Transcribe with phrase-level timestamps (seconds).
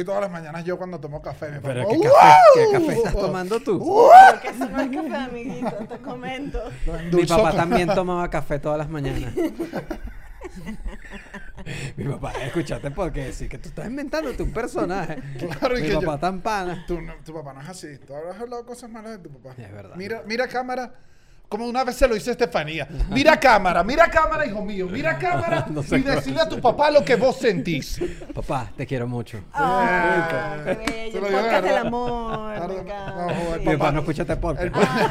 [0.00, 1.50] soy todas las mañanas yo cuando tomo café.
[1.50, 2.16] Me Pero pongo, ¿qué ¡Wow!
[2.16, 3.78] café, ¿qué café estás tomando tú?
[3.78, 6.62] Porque eso no es café, amiguito, te comento.
[7.12, 9.34] Mi papá también tomaba café todas las mañanas.
[11.96, 15.16] Mi papá, escúchate porque sí que tú estás inventándote un personaje.
[15.58, 16.84] Claro, y Mi que yo- papá tan pana.
[16.86, 17.98] Tu, no- tu papá no es así.
[18.06, 19.54] Tú habrás hablado cosas malas de tu papá.
[19.62, 19.96] Es verdad.
[19.96, 20.94] Mira, mira cámara.
[21.50, 22.86] Como una vez se lo hizo Estefanía.
[23.08, 24.86] Mira cámara, mira cámara, hijo mío.
[24.86, 28.00] Mira cámara No sé y decirle a tu papá lo que vos sentís.
[28.32, 29.42] Papá, te quiero mucho.
[29.52, 31.10] Ah, qué bello.
[31.10, 32.54] Se El podcast del amor.
[32.54, 32.84] Claro,
[33.16, 33.78] no, joder, Mi papá.
[33.78, 34.76] papá no escucha este podcast.
[34.76, 35.10] Ah.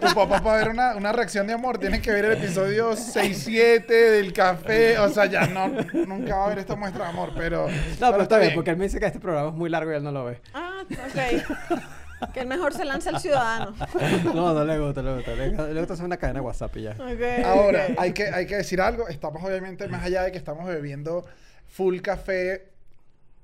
[0.00, 3.86] Tu papá para ver una, una reacción de amor tienes que ver el episodio 6-7
[3.86, 4.98] del café.
[4.98, 7.68] O sea, ya no, nunca va a haber esta muestra de amor, pero...
[8.00, 9.96] No, pero está bien, porque él me dice que este programa es muy largo y
[9.96, 10.40] él no lo ve.
[10.52, 11.80] Ah, ok.
[12.34, 13.74] Que el mejor se lanza el ciudadano.
[14.34, 15.34] No, no le gusta, le gusta.
[15.34, 16.90] Le, le gusta hacer una cadena de WhatsApp y ya.
[16.92, 19.08] Ok, Ahora, hay que, hay que decir algo.
[19.08, 21.24] Estamos obviamente más allá de que estamos bebiendo
[21.68, 22.70] full café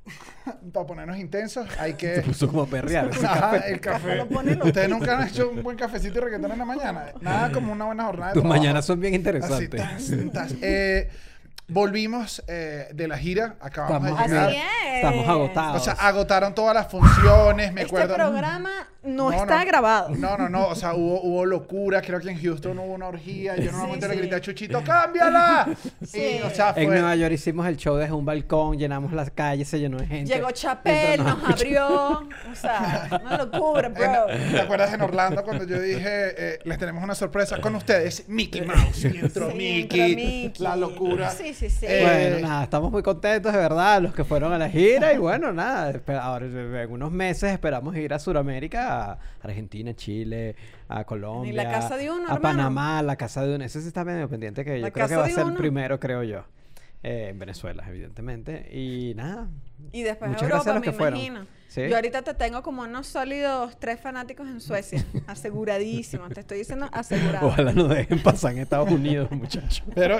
[0.72, 1.66] para ponernos intensos.
[1.78, 2.22] Hay Se que...
[2.22, 3.08] puso como perrear.
[3.08, 3.72] ese Ajá, café.
[3.72, 4.22] el café.
[4.22, 7.06] Ustedes nunca han hecho un buen cafecito y reggaetón en la mañana.
[7.20, 9.80] Nada como una buena jornada Tus mañanas son bien Así, interesantes.
[10.32, 10.54] tas, tas.
[10.62, 11.10] Eh,
[11.68, 13.56] volvimos eh, de la gira.
[13.60, 14.48] Acabamos Estamos, de llegar.
[14.48, 14.94] Así es.
[14.96, 15.80] estamos agotados.
[15.82, 18.14] O sea, agotaron todas las funciones, me Este acuerdo.
[18.14, 20.10] programa no, está grabado.
[20.10, 20.68] No, no, no.
[20.68, 22.02] O sea, hubo, hubo locura.
[22.02, 23.56] Creo que en Houston hubo una orgía.
[23.56, 25.68] Yo normalmente Sí, le grité a Chuchito, ¡cámbiala!
[26.06, 26.38] Sí.
[26.38, 26.96] Y, o sea, En fue...
[26.96, 30.32] Nueva York hicimos el show desde un balcón, llenamos las calles, se llenó de gente.
[30.34, 31.86] Llegó Chapel, nos abrió.
[32.50, 34.28] O sea, una locura, bro.
[34.30, 36.00] En- ¿Te acuerdas en Orlando cuando yo dije,
[36.54, 38.28] eh, les tenemos una sorpresa con ustedes?
[38.28, 39.04] Mickey Mouse.
[39.04, 40.52] Y entró Sí, Mickey, entró Mickey.
[40.64, 41.30] La locura.
[41.30, 41.86] Sí, sí, sí.
[41.88, 42.02] Eh,
[42.36, 45.52] Bueno, nada, estamos muy contentos de verdad, los que fueron a la gira y bueno,
[45.52, 50.56] nada, ahora en unos meses esperamos ir a Sudamérica, a Argentina, Chile,
[50.88, 52.42] a Colombia, casa de uno, a hermano.
[52.42, 55.16] Panamá, la casa de uno, ese sí está medio pendiente que yo La creo que
[55.16, 56.44] va a ser el primero, creo yo,
[57.02, 59.48] eh, en Venezuela, evidentemente, y nada.
[59.92, 61.48] Y después Muchas Europa, gracias a los me que fueron.
[61.68, 61.88] Sí.
[61.88, 65.04] Yo ahorita te tengo como unos sólidos tres fanáticos en Suecia.
[65.26, 66.28] Aseguradísimo.
[66.30, 67.48] Te estoy diciendo asegurado.
[67.48, 69.82] Ojalá nos dejen pasar en Estados Unidos, muchachos.
[69.94, 70.18] Pero,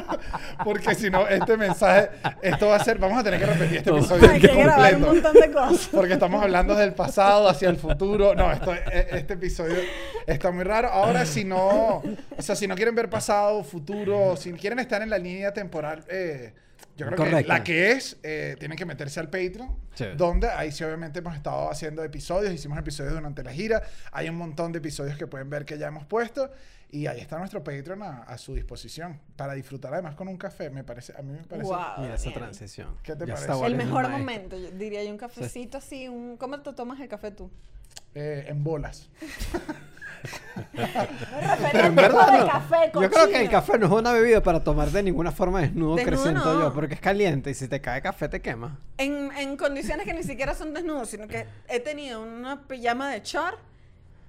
[0.64, 2.10] porque si no, este mensaje,
[2.42, 3.98] esto va a ser, vamos a tener que repetir este No.
[3.98, 5.28] episodio Hay que grabar un completo.
[5.32, 5.88] montón de cosas.
[5.92, 8.34] Porque estamos hablando del pasado hacia el futuro.
[8.34, 9.76] No, esto, e- este episodio
[10.26, 10.88] está muy raro.
[10.88, 15.10] Ahora, si no, o sea, si no quieren ver pasado, futuro, si quieren estar en
[15.10, 16.54] la línea temporal, eh,
[16.96, 20.06] yo creo que la que es, eh, tienen que meterse al Patreon, Sí.
[20.16, 24.36] donde ahí sí obviamente hemos estado haciendo episodios, hicimos episodios durante la gira, hay un
[24.36, 26.50] montón de episodios que pueden ver que ya hemos puesto.
[26.88, 30.70] Y ahí está nuestro Patreon a, a su disposición para disfrutar además con un café,
[30.70, 31.66] me parece, a mí me parece.
[31.68, 31.78] Wow.
[31.98, 32.96] Mira esa transición.
[33.02, 33.52] ¿Qué te Ya parece?
[33.52, 36.36] está El mejor momento, yo diría yo, un cafecito así, un...
[36.36, 37.50] ¿Cómo te tomas el café tú?
[38.14, 39.10] eh, en bolas.
[41.72, 42.46] Pero en verdad no.
[42.46, 45.60] café, Yo creo que el café no es una bebida para tomar de ninguna forma
[45.60, 46.60] desnudo, Desnudo creciento no.
[46.60, 48.78] yo, porque es caliente y si te cae café te quema.
[48.98, 53.20] En, en condiciones que ni siquiera son desnudos, sino que he tenido una pijama de
[53.20, 53.58] short.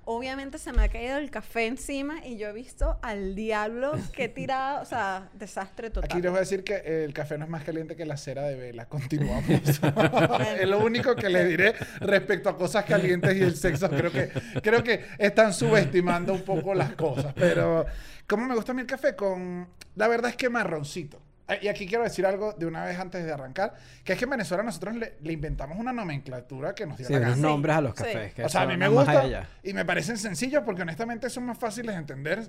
[0.10, 4.24] Obviamente se me ha caído el café encima y yo he visto al diablo que
[4.24, 6.10] he tirado, o sea, desastre total.
[6.10, 8.44] Aquí les voy a decir que el café no es más caliente que la cera
[8.44, 8.86] de vela.
[8.86, 9.46] Continuamos.
[10.62, 13.90] es lo único que les diré respecto a cosas calientes y el sexo.
[13.90, 14.30] Creo que,
[14.64, 17.34] creo que están subestimando un poco las cosas.
[17.36, 17.86] Pero,
[18.28, 19.14] ¿cómo me gusta a mí el café?
[19.14, 21.22] Con, la verdad es que marroncito.
[21.50, 24.26] Eh, Y aquí quiero decir algo de una vez antes de arrancar, que es que
[24.26, 27.48] en Venezuela nosotros le, le inventamos una nomenclatura que nos dio Sí, la unos gana.
[27.48, 28.04] nombres a los Sí.
[28.04, 28.34] cafés.
[28.34, 31.58] que O sea, a mí me gusta y me parecen sencillos porque honestamente son más
[31.58, 32.48] fáciles de entender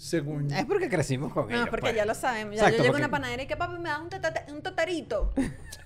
[0.00, 0.50] según...
[0.50, 1.64] Es porque crecimos con ellos.
[1.64, 1.94] No, porque pues.
[1.96, 2.54] ya lo sabemos.
[2.56, 4.46] Ya Exacto, yo llego a porque- una panadería y que papi me da un, tata-
[4.50, 5.32] un tatarito.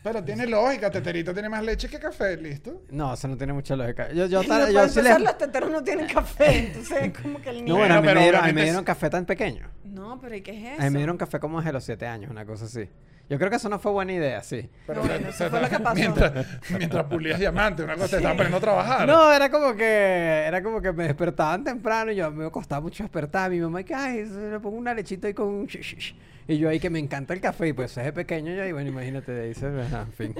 [0.05, 2.83] Pero tiene lógica, Teterito tiene más leche que café, ¿listo?
[2.91, 4.13] No, eso no tiene mucha lógica.
[4.13, 6.59] Yo, yo, Y tal- no yo puede sí empezar, les- los teteros no tienen café.
[6.59, 7.73] Entonces es como que el niño...
[7.75, 9.11] No, bueno, a mí, Bueno, pero me dieron, a mí me obviamente dieron es- café
[9.11, 9.69] tan pequeño.
[9.85, 10.83] No, pero ¿y qué es eso?
[10.83, 12.89] A mí me dieron café como desde los 7 años, una cosa así.
[13.29, 14.69] Yo creo que eso no fue buena idea, sí.
[14.87, 15.95] Pero No, bueno, eso fue lo que pasó.
[15.97, 19.09] Mientras, mientras pulías diamante, una cosa te estaban poniendo a trabajar.
[19.09, 23.03] No, era como que era como que me despertaban temprano y yo me costaba mucho
[23.03, 23.51] despertar.
[23.51, 26.15] Mi mamá que ay, le pongo una lechita ahí con un sh- sh- sh".
[26.49, 28.91] y yo ahí que me encanta el café y pues desde pequeño yo y bueno,
[28.91, 30.35] imagínate, de ahí se ajá, en fin.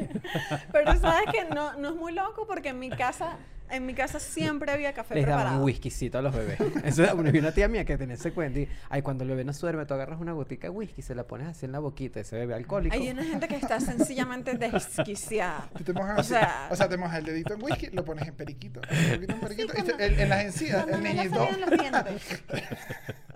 [0.71, 3.39] Pero sabes que no, no es muy loco porque en mi casa,
[3.75, 5.59] en mi casa siempre había café Les daban preparado.
[5.61, 6.59] un whiskycito a los bebés.
[6.85, 9.45] Eso era una, una tía mía que tenía ese cuento y ay, cuando el bebé
[9.45, 12.21] no duerme, tú agarras una gotica de whisky, se la pones así en la boquita,
[12.21, 12.95] ese bebé alcohólico.
[12.95, 15.69] Hay una gente que está sencillamente desquiciada.
[15.77, 18.05] Tú te mojas O así, sea- o sea, te mojas el dedito en whisky, lo
[18.05, 18.81] pones en periquito.
[18.81, 19.73] Un poquito en periquito.
[19.79, 21.35] y te- en, en las encías, Cuando el niñito.
[21.37, 22.43] salían los dientes.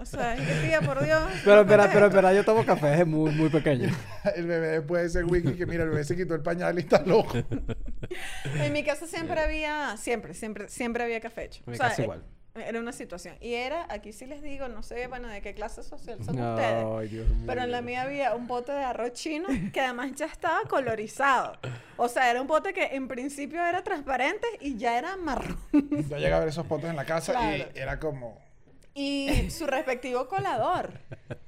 [0.00, 1.22] O sea, es que tía, por Dios.
[1.44, 3.88] Pero ¿qué espera, es pero espera, yo tomo café desde muy, muy pequeño.
[4.36, 6.82] El bebé después de ese whisky que mira, el bebé se quitó el pañal y
[6.82, 7.36] está loco.
[8.60, 11.62] En mi casa siempre había, siempre, siempre, siempre había café hecho.
[11.66, 12.24] O sea, igual.
[12.54, 13.36] Era una situación.
[13.40, 16.84] Y era, aquí sí les digo, no sé, bueno, de qué clase social son ustedes.
[16.98, 17.44] Ay, Dios mío.
[17.46, 21.56] Pero en la mía había un bote de arroz chino que además ya estaba colorizado.
[21.96, 25.56] O sea, era un bote que en principio era transparente y ya era marrón.
[25.72, 27.56] Yo llegué a ver esos potes en la casa Claro.
[27.74, 28.38] y era como...
[28.94, 30.90] Y su respectivo colador.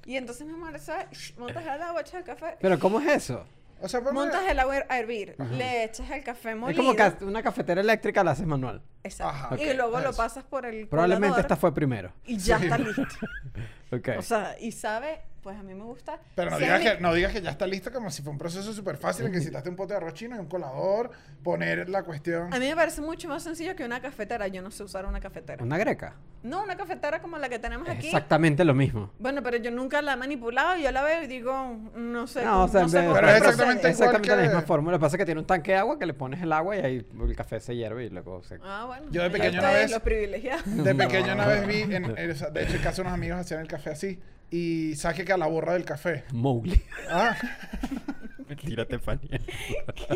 [0.07, 1.35] Y entonces mi amor, ¿sabes?
[1.37, 2.57] Montas el agua, echas el café.
[2.61, 3.45] Pero ¿cómo es eso?
[3.83, 6.83] O sea, ponme- Montas el agua a hervir, le echas el café Es molido.
[6.83, 8.83] como ca- una cafetera eléctrica la haces manual.
[9.03, 9.33] Exacto.
[9.57, 9.63] Ajá.
[9.63, 12.13] Y luego lo pasas por el Probablemente colador esta fue primero.
[12.25, 13.03] y ya está listo.
[13.93, 14.09] Ok.
[14.19, 16.19] O sea, y sabe, pues a mí me gusta.
[16.35, 18.39] Pero no si digas, que, no digas que ya está listo como si fue un
[18.39, 21.11] proceso súper fácil en que necesitaste un pote de arroz chino y un colador,
[21.43, 22.53] poner la cuestión...
[22.53, 24.49] A mí me parece mucho más sencillo que una cafetera.
[24.49, 25.63] Yo no sé usar una cafetera.
[25.65, 26.15] Una greca.
[26.43, 28.07] No, una cafetera como la que tenemos aquí.
[28.07, 29.11] Exactamente lo mismo.
[29.19, 30.77] Bueno, pero yo nunca la he manipulado.
[30.79, 32.45] Yo la veo y digo, no sé.
[32.45, 34.93] No, o sea, en sé Pero es exactamente igual exactamente la que- misma fórmula.
[34.93, 36.77] Lo que pasa es que tiene un tanque de agua que le pones el agua
[36.77, 38.59] y ahí el café se hierve y luego se...
[38.63, 39.07] Ah, bueno.
[39.11, 40.63] Yo de pequeño una vez- Los privilegiados.
[40.85, 43.69] De pequeño una vez vi, en, en- de hecho en casa unos amigos hacían el
[43.69, 44.19] café así
[44.51, 46.25] y saque que a la borra del café.
[46.33, 46.81] Mowgli.
[47.09, 47.37] Ah,
[48.49, 49.39] Mentira, Estefanía.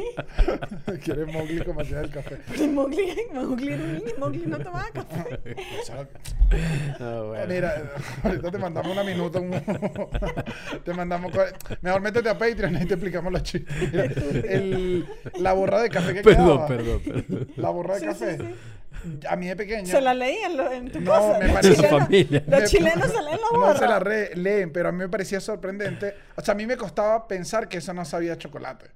[1.05, 2.39] quiere Mowgli como hacía el café.
[2.67, 4.05] Mowgli, Mowgli era un niño.
[4.19, 5.55] Mowgli no tomaba café.
[5.81, 6.09] O sea,
[7.01, 7.47] Ah, bueno.
[7.49, 7.93] Mira,
[8.25, 9.39] ahorita te mandamos una minuta.
[9.41, 9.51] un-
[10.85, 11.33] te mandamos.
[11.81, 13.73] Mejor métete a Patreon y te explicamos los chistes.
[15.41, 16.67] La borra de café que Perdón, quedaba.
[16.67, 17.49] perdón, perdón.
[17.57, 18.37] La borra de Sí, café.
[18.39, 18.45] sí,
[19.29, 19.87] A mí de pequeño.
[19.87, 21.39] Se la leían en tu No, casa.
[21.39, 22.43] me Los chilenos- La familia.
[22.47, 23.59] Los Me- chilenos se leen la.
[23.59, 26.15] No se la re- leen, pero a mí me parecía sorprendente.
[26.37, 28.87] O sea, a mí me costaba pensar que eso no sabía chocolate.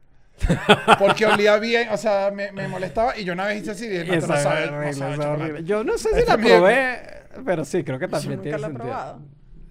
[0.99, 3.89] Porque olía bien, o sea, me, me molestaba y yo una vez hice así y
[3.89, 5.65] dije, no, no sabe, es no horrible, sabe horrible.
[5.65, 7.01] Yo no sé si la es mi- probé,
[7.45, 8.85] pero sí, creo que también tiene la sentido.
[8.87, 9.23] probado.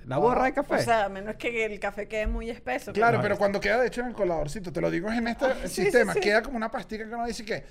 [0.06, 0.76] La borra de café.
[0.76, 2.94] O sea, a menos que el café quede muy espeso.
[2.94, 5.28] Claro, No, pero cuando queda de hecho en el coladorcito, te lo digo es en
[5.30, 6.24] este Ah, sí, sistema, sí, sí.
[6.30, 7.64] queda como una pastica que uno dice que,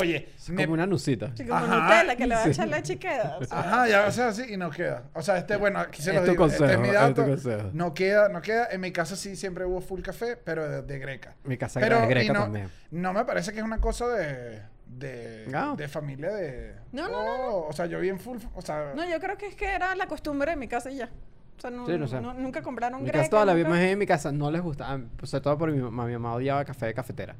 [0.00, 1.30] oye, Es me- como una nucita.
[1.36, 1.82] Sí, como Ajá.
[2.00, 3.38] Nutella, que le va a echar leche y queda.
[3.40, 3.58] o sea.
[3.60, 5.04] Ajá, ya va a ser así y no queda.
[5.14, 6.46] O sea, este, bueno, aquí se Es lo tu digo.
[6.46, 7.24] este es mi es tu dato.
[7.24, 7.70] consejo.
[7.72, 8.68] No queda, no queda.
[8.70, 11.34] En mi casa sí siempre hubo full café, pero de, de greca.
[11.44, 12.70] Mi casa Pero y greca no, también.
[12.90, 15.76] no me parece que es una cosa de, de, No.
[15.76, 16.74] de familia de...
[16.92, 18.92] No, no, no, Oh, O sea, yo vi en full, o sea...
[18.94, 21.08] No, yo creo que es que era la costumbre de mi casa y ya.
[21.56, 22.20] O sea, no, Sí, no sé.
[22.20, 23.20] no- nunca compraron En mi greca.
[23.20, 25.56] casa toda la vida, nunca- más en mi casa no les gusta, ah, sobre todo
[25.56, 27.36] porque mi mamá, mi mamá odiaba café de cafetera,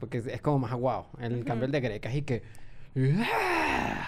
[0.00, 1.06] Porque es, es como más aguado.
[1.18, 2.42] En el cambio el de greca y que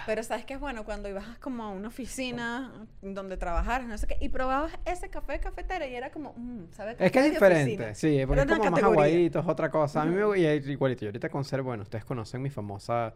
[0.05, 2.71] Pero sabes que es bueno cuando ibas como a una oficina
[3.01, 6.71] donde trabajaras, no sé qué, y probabas ese café de cafetera y era como, mm,
[6.71, 6.97] ¿sabes?
[6.99, 10.01] es que es diferente, sí, porque es como más aguadito, es otra cosa.
[10.01, 11.01] A mí me y es igualito.
[11.01, 13.13] Yo ahorita conservo, bueno, ustedes conocen mi famosa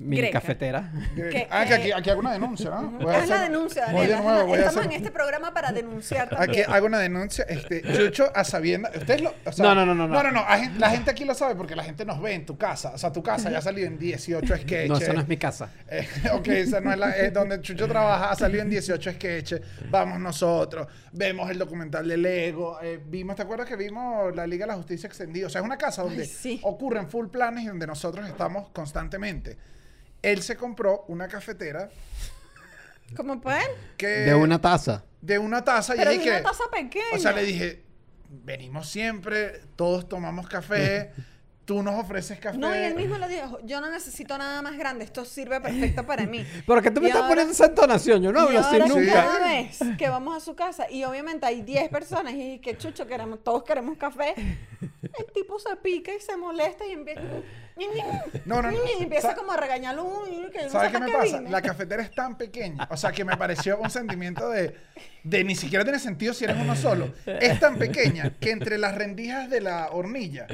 [0.00, 0.40] Greca.
[0.40, 0.90] cafetera.
[1.14, 2.90] que- ah, que aquí, aquí hago una denuncia, ¿no?
[2.92, 4.20] Voy a Haz la denuncia, Voy de Daniela.
[4.32, 4.90] nuevo, voy a Estamos hacer...
[4.92, 6.66] en este programa para denunciar Aquí también.
[6.70, 7.44] hago una denuncia.
[7.48, 8.90] Este, Chucho, a sabienda.
[8.96, 9.34] Ustedes lo.
[9.44, 10.30] o sea, No, no, no, no, No, no.
[10.30, 10.44] no,
[10.78, 12.90] La gente aquí lo sabe porque la gente nos ve en tu casa.
[12.94, 14.88] O sea, tu casa ya ha salido en 18 sketches.
[14.88, 15.70] No, esa no es mi casa.
[15.88, 17.10] Eh, ok, esa no es la.
[17.16, 19.60] Es donde Chucho trabaja, ha salido en 18 sketches.
[19.90, 20.86] Vamos nosotros.
[21.12, 22.78] Vemos el documental de Lego.
[22.82, 25.46] eh, vimos, ¿te acuerdas que vimos la Liga de la Justicia Extendida?
[25.46, 26.60] O sea, es una casa donde Ay, sí.
[26.62, 29.56] ocurren full planes y donde nosotros estamos constantemente.
[30.22, 31.90] Él se compró una cafetera
[33.16, 33.66] ¿Cómo pueden?
[33.96, 34.06] que.
[34.06, 35.04] De una taza.
[35.20, 36.40] de una taza y Pero yo de dije.
[36.40, 37.04] una taza pequeña.
[37.14, 37.82] O sea, le dije,
[38.28, 41.12] venimos siempre, todos tomamos café,
[41.64, 42.58] tú nos ofreces café.
[42.58, 46.04] No, y él mismo le dijo, yo no necesito nada más grande, esto sirve perfecto
[46.04, 46.44] para mí.
[46.66, 48.88] Pero que tú me Y estás ahora- poniendo esa entonación, yo no y hablo así
[48.94, 49.12] nunca.
[49.12, 53.06] cada vez que vamos a su casa y obviamente hay 10 personas y que chucho
[53.06, 57.22] queremos, todos queremos café, el tipo se pica y se molesta y empieza,
[58.44, 58.78] No, no, no.
[58.98, 61.40] y empieza como a regañarlo uy, que no ¿Sabes qué me pasa?
[61.42, 64.74] La cafetera es tan pequeña, o sea, que me pareció un sentimiento de,
[65.22, 67.10] de ni siquiera tiene sentido si eres uno solo.
[67.26, 70.46] Es tan pequeña que entre las rendijas de la hornilla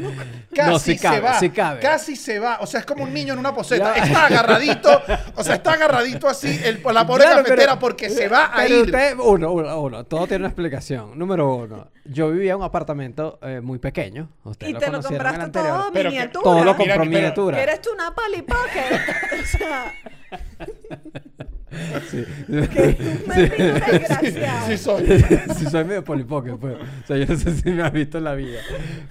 [0.54, 1.81] casi No, sí cabe, se va, sí cabe.
[1.81, 4.04] casi se va, o sea, es como un niño en una poseta, Ya.
[4.04, 5.02] está agarradito,
[5.37, 8.66] o sea, está agarradito así el, la pobre Claro, cafetera pero- porque se va a
[8.69, 8.83] ir.
[8.85, 11.19] usted- uno, uno, uno, todo tiene una explicación.
[11.19, 14.28] Número uno, yo vivía en un apartamento eh, muy pequeño.
[14.44, 15.73] Ustedes Y te lo en el compraste anterior.
[15.78, 16.42] todo Pero que- miniatura.
[16.44, 17.56] Todo lo compró pero- miniatura.
[17.56, 18.80] Que eres tú una palipoque.
[19.42, 19.92] o sea,
[22.08, 22.25] Sí.
[22.49, 24.66] un pepino desgraciado.
[24.68, 25.06] Sí soy.
[25.56, 26.76] sí, soy medio polipoque, pues.
[26.76, 28.61] O sea, yo no sé si me has visto en la vida.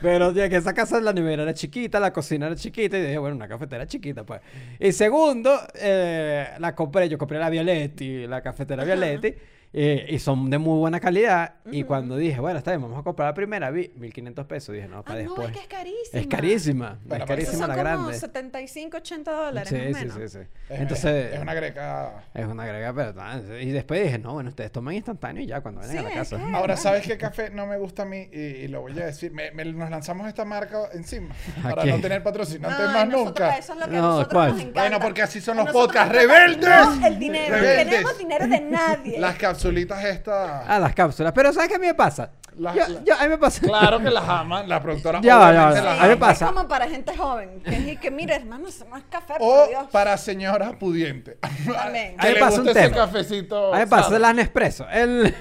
[0.01, 3.17] Pero ya que esa casa, la nevera era chiquita, la cocina era chiquita, y dije,
[3.17, 4.39] bueno, una cafetera chiquita, pues.
[4.79, 9.33] Y segundo, eh, la compré, yo compré la Violetti, la cafetera Violetti,
[9.75, 11.55] Eh, y son de muy buena calidad.
[11.71, 14.75] Y cuando dije, bueno, está bien, vamos a comprar la primera, vi 1500 pesos.
[14.75, 15.47] Dije, no, Ah, para no, después.
[15.49, 16.19] es que es carísima.
[16.21, 16.99] Es carísima.
[17.05, 18.13] Bueno, es carísima son la como grande.
[18.19, 20.15] 75, 80 dólares Sí, más sí, menos.
[20.31, 20.45] sí, sí.
[20.69, 22.23] Es, Entonces, es una greca.
[22.35, 25.61] es una agrega, pero ah, Y después dije, no, bueno, ustedes toman instantáneo y ya
[25.61, 26.37] cuando vayan a la casa.
[26.37, 26.77] que- Ahora.
[26.77, 28.29] ¿sabes qué café no me gusta a mí?
[28.31, 29.31] Y, y lo voy a decir.
[29.33, 31.33] Me- me- nos lanzamos esta marca encima.
[31.63, 31.89] ¿A Para qué?
[31.89, 33.57] no tener patrocinantes más nosotros- nunca.
[33.57, 34.49] Eso es lo que No, a nosotros ¿cuál?
[34.51, 34.81] nos encanta.
[34.81, 36.13] Bueno, porque así son los podcasts.
[36.13, 36.69] ¡Rebeldes!
[36.69, 37.55] No, el dinero.
[37.55, 37.85] ¡Rebeldes!
[37.85, 39.19] No tenemos dinero de nadie.
[39.19, 40.63] Las capsulitas estas.
[40.67, 41.31] Ah, las cápsulas.
[41.33, 42.31] Pero ¿sabes qué a mí me pasa?
[42.57, 43.61] Las- yo, las- yo- a mí me pasa.
[43.61, 44.69] Claro que las aman.
[44.69, 45.71] La productora Ya va, ya va.
[45.71, 46.45] las A mí me pasa.
[46.45, 47.61] Es como para gente joven.
[47.63, 49.87] Que, es que mira, hermano, es café, por O Dios.
[49.91, 51.37] para señoras pudientes.
[51.39, 52.15] También.
[52.19, 52.95] A mí me le pasa un tema.
[52.95, 53.69] cafecito.
[53.73, 54.19] A mí me pasa ¿sabes?
[54.21, 54.87] la Nespresso.
[54.89, 55.33] El,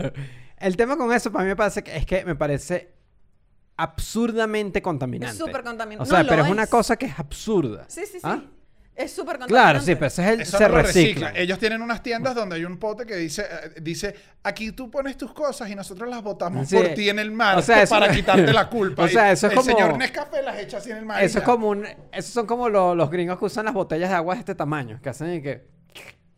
[0.58, 2.94] el tema con eso para mí me parece que es que me parece
[3.76, 5.32] absurdamente contaminante.
[5.32, 6.02] Es súper contaminante.
[6.02, 7.84] O sea, No, pero es una cosa que es absurda.
[7.88, 8.20] Sí, sí, sí.
[8.22, 8.40] ¿Ah?
[8.96, 11.32] Es súper Claro, sí, pero ese es el Eso se no lo recicla.
[11.34, 15.16] Ellos tienen unas tiendas donde hay un pote que dice, eh, dice, aquí tú pones
[15.16, 16.76] tus cosas y nosotros las botamos Sí.
[16.76, 19.02] por ti en el mar O sea, eso- para quitarte la culpa.
[19.02, 21.20] O sea, Y eso es el como- señor Nescafé las echa así en el mar.
[21.20, 21.50] y Eso es ya.
[21.50, 24.40] como un, esos son como lo- los gringos que usan las botellas de agua de
[24.40, 25.73] este tamaño, que hacen y que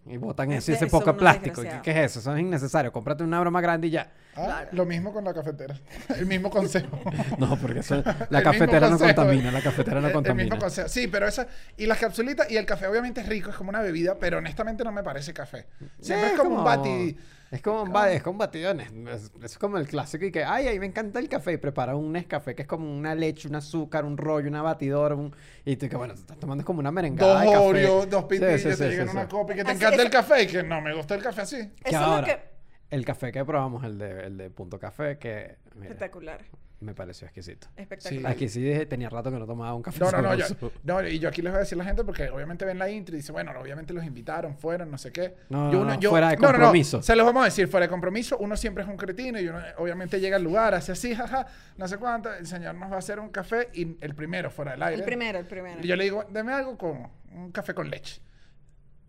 [0.08, 1.62] y botan de- ese son poco unos plástico.
[1.82, 2.20] ¿Qué, es eso?
[2.20, 2.92] Eso es innecesario.
[2.92, 4.10] Cómprate una broma grande y ya.
[4.36, 4.68] Ah, Claro.
[4.72, 5.74] Lo mismo con la cafetera.
[6.16, 7.00] El mismo consejo.
[7.38, 10.58] No, porque eso- la cafetera no contamina, la cafetera no El- El mismo contamina.
[10.58, 10.88] consejo.
[10.88, 11.46] Sí, pero esa.
[11.76, 14.84] Y las capsulitas y el café, obviamente es rico, es como una bebida, pero honestamente
[14.84, 15.66] no me parece café.
[16.00, 17.16] Siempre Sí, es como, un bati.
[17.56, 18.72] Es como un, es como un batido.
[18.74, 21.52] de Nes- Es, es como el clásico y que, ay, ay, me encanta el café.
[21.54, 25.14] Y prepara un Nescafé que es como una leche, un azúcar, un rollo, una batidora.
[25.14, 25.34] Un,
[25.64, 27.58] y tú que, bueno, te estás tomando como una merengada Dos de café.
[27.58, 29.28] Oreos, dos Sí, pintillos, sí, sí, te llegan sí, una sí.
[29.28, 30.04] copa y que te Así encanta es.
[30.04, 31.56] el café y que no me gusta el café así.
[31.56, 32.55] Eso Que es ahora, lo que...
[32.90, 36.40] el café que probamos, el de, el de Punto Café, que mira, Espectacular.
[36.80, 37.68] me pareció exquisito.
[37.76, 38.30] Espectacular.
[38.30, 40.44] Aquí sí dije, tenía rato que no tomaba un café No, no, no, yo,
[40.84, 42.88] no, y yo aquí les voy a decir a la gente porque obviamente ven la
[42.88, 45.34] intro y dicen, bueno, obviamente los invitaron, fueron, no sé qué.
[45.48, 47.02] No, Yo no, no, fuera de no, no, no, compromiso.
[47.02, 49.58] se los vamos a decir, fuera de compromiso, uno siempre es un cretino y uno
[49.58, 52.96] eh, obviamente llega al lugar, hace así, jaja, no sé cuánto, el señor nos va
[52.96, 54.96] a hacer un café y el primero fuera del aire.
[55.00, 55.80] El primero, el primero.
[55.82, 58.20] Y yo le digo, deme algo con un café con leche.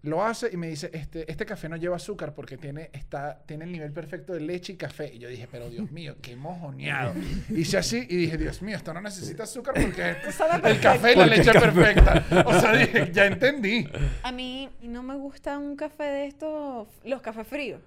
[0.08, 3.66] Lo hace y me dice, este, este café no lleva azúcar porque tiene, está, tiene
[3.66, 5.14] el nivel perfecto de leche y café.
[5.14, 7.14] Y yo dije, pero Dios mío, qué mojoneado.
[7.50, 10.12] Hice así y dije, Dios mío, esto no necesita azúcar porque
[10.70, 12.26] el café y la leche es perfecta.
[12.46, 13.88] O sea, dije, ya entendí.
[14.24, 17.82] A mí no me gusta un café de estos, los cafés fríos.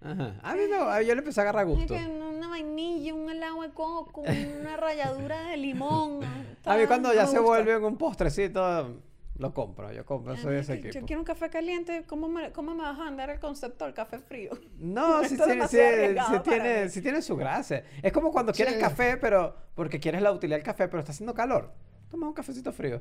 [0.00, 0.34] Ajá.
[0.42, 1.94] A mí no, a- yo le empecé a agarrar Es gusto.
[1.94, 6.20] que una vainilla, un helado de coco, una ralladura de limón.
[6.64, 9.00] A mí cuando ya se vuelve un postrecito,
[9.38, 9.92] lo compro.
[9.92, 10.94] Yo compro, soy de ese equipo.
[10.94, 12.04] Yo quiero un café caliente.
[12.06, 14.50] ¿Cómo me, cómo me vas a andar el concepto del café frío?
[14.78, 17.84] No, es tiene, sí, demasiado sí arriesgado para tiene, sí tiene su gracia.
[18.02, 18.80] Es como cuando quieres Sí.
[18.80, 21.72] café, pero porque quieres la utilidad del café, pero está haciendo calor.
[22.10, 23.00] Toma un cafecito frío.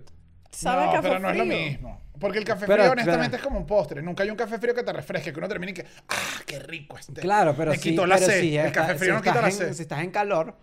[0.52, 1.58] ¿Sabe no, café pero no es lo frío?
[1.58, 2.02] mismo.
[2.20, 4.02] Porque el café Pero, frío, honestamente, pero- es como un postre.
[4.02, 6.60] Nunca hay un café frío que te refresque, que uno termine y que, ¡ah, qué
[6.60, 7.20] rico este!
[7.20, 8.40] Claro, pero Me sí, quitó la pero sed.
[8.42, 9.74] sí, el está- café frío si no quita la sed.
[9.74, 10.56] Si estás en calor,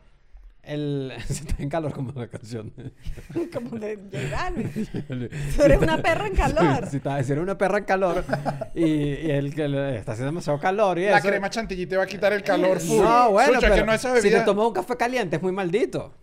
[0.63, 2.73] el, si estás en calor como la canción.
[3.53, 4.53] Como de llegar.
[5.57, 6.87] Tú eres una perra en calor.
[6.89, 8.25] si, estás, si eres una perra en calor
[8.75, 9.65] y, y el que
[9.97, 11.29] está haciendo demasiado calor y La eso.
[11.29, 13.03] crema chantilly te va a quitar el calor full.
[13.03, 15.53] No, bueno, Sucha, pero que no esas si te tomas un café caliente es muy
[15.53, 16.15] maldito.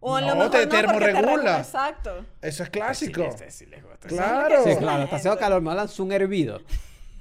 [0.00, 1.20] O a lo No, mejor te no, termorregula.
[1.32, 2.24] regula, Exacto.
[2.40, 3.24] Eso es clásico.
[3.48, 3.66] Sí,
[4.06, 4.62] Claro.
[4.64, 6.60] Sí, claro, está haciendo calor, me lanzó un hervido.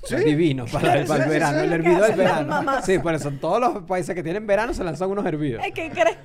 [0.07, 0.15] ¿Sí?
[0.15, 2.81] Es divino para el, para verano, el hervido del verano.
[2.83, 5.63] Sí, por eso en todos los países que tienen verano se lanzan unos hervidos.
[5.73, 6.17] ¿qué crees?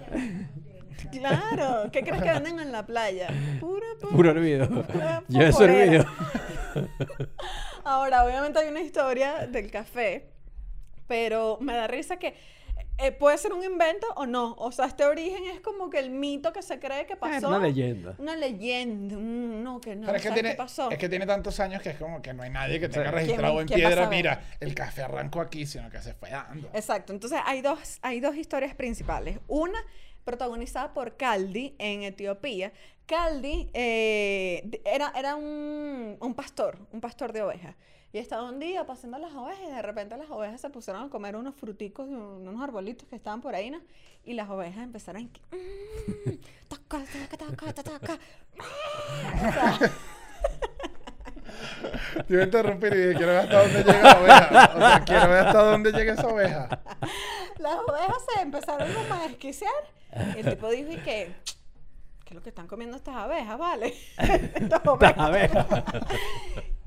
[1.10, 1.90] Claro.
[1.90, 3.28] ¿Qué crees que venden en la playa?
[3.60, 4.12] Puro, puro.
[4.12, 4.68] Puro hervido.
[5.28, 6.04] Yo eso hervido.
[7.84, 10.30] Ahora, obviamente hay una historia del café,
[11.06, 12.34] pero me da risa que
[12.98, 14.54] eh, puede ser un invento o no.
[14.58, 17.48] O sea, este origen es como que el mito que se cree que Es pasó.
[17.48, 18.14] una leyenda.
[18.18, 19.16] Una leyenda.
[19.16, 20.06] un- no, que no.
[20.06, 20.90] Pero es que, ¿sabes tiene, qué pasó?
[20.90, 23.14] es que tiene tantos años que es como que no hay nadie que tenga Sí.
[23.16, 24.08] registrado ¿Quién- en piedra.
[24.08, 26.68] Mira, el café arrancó aquí, sino que se fue dando.
[26.74, 27.12] Exacto.
[27.12, 29.38] Entonces hay dos, hay dos historias principales.
[29.48, 29.78] Una
[30.24, 32.72] protagonizada por Caldi en Etiopía.
[33.06, 37.74] Caldi eh, era, era un, un pastor, un pastor de ovejas.
[38.12, 41.08] Y estaba un día pasando las ovejas y de repente las ovejas se pusieron a
[41.08, 43.80] comer unos fruticos de un- unos arbolitos que estaban por ahí, ¿no?
[44.24, 45.54] Y las ovejas empezaron a...
[45.56, 46.38] "Mm,
[46.68, 48.18] taca, taca, taca, taca, taca".
[49.34, 49.78] O sea,
[52.26, 54.72] Te iba a interrumpir y dije, quiero ver hasta dónde llega la oveja.
[54.74, 56.68] O sea, quiero ver hasta dónde llega esa oveja.
[57.58, 59.72] las ovejas se empezaron como a desquiciar.
[60.36, 61.34] Y el tipo dijo, ¿y qué?
[62.24, 63.94] ¿Qué es lo que están comiendo estas abejas, vale?
[64.54, 65.66] Estas ovejas.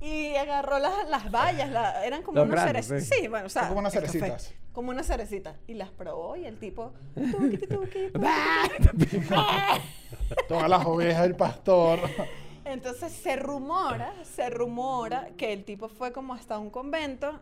[0.05, 3.03] Y agarró las, las la- eran como Los unas cerecitas.
[3.07, 3.15] sí.
[3.21, 4.07] Sí, bueno, o sea, como unas café.
[4.07, 4.53] cerecitas.
[4.71, 5.55] Como unas cerecitas.
[5.67, 6.93] Y las probó y el tipo...
[7.15, 9.19] tuqui, tuqui, tuqui.
[10.47, 11.99] Todas las ovejas del pastor.
[12.65, 17.39] Entonces se rumora, se rumora que el tipo fue como hasta un convento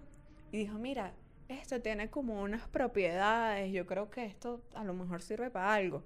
[0.51, 1.13] y dijo, mira,
[1.48, 6.03] esto tiene como unas propiedades, yo creo que esto a lo mejor sirve para algo.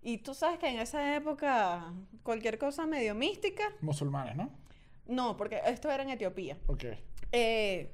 [0.00, 1.92] Y tú sabes que en esa época
[2.22, 4.50] cualquier cosa medio mística, Musulmanes, ¿no?
[5.06, 6.58] No, porque esto era en Etiopía.
[6.66, 6.84] Ok.
[7.32, 7.92] Eh,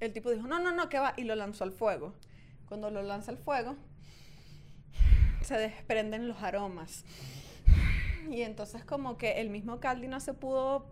[0.00, 2.14] el tipo dijo, no, no, no, que va, y lo lanzó al fuego.
[2.66, 3.76] Cuando lo lanza al fuego,
[5.42, 7.04] se desprenden los aromas.
[8.30, 10.86] Y entonces como que el mismo Caldi no se pudo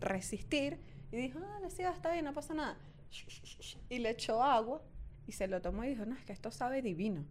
[0.00, 2.78] resistir y dijo, ah, le siga, está bien, no pasa nada.
[3.88, 4.82] Y le echó agua
[5.26, 7.24] y se lo tomó y dijo, no, es que esto sabe divino.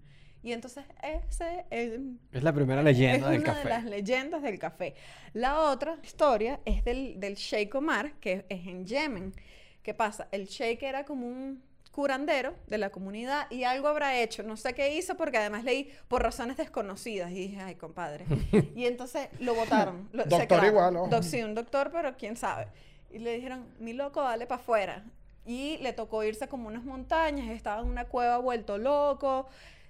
[0.44, 2.00] Y entonces ese es,
[2.32, 3.64] Es la primera leyenda es del una café.
[3.64, 4.96] de las leyendas del café.
[5.34, 9.34] La otra historia es del, del Sheikh Omar, que es en Yemen.
[9.84, 10.28] ¿Qué pasa?
[10.32, 14.44] El Sheikh era como un curandero de la comunidad y algo habrá hecho.
[14.44, 18.26] No sé qué hizo porque además leí por razones desconocidas y dije, ay, compadre.
[18.76, 20.08] y entonces lo votaron.
[20.14, 20.94] Lo- Doctor igual.
[21.10, 22.68] Doc- sí, un doctor, pero quién sabe.
[23.10, 25.04] Y le dijeron, mi loco, dale para afuera.
[25.46, 29.48] Y le tocó irse como unas montañas, estaba en una cueva vuelto loco.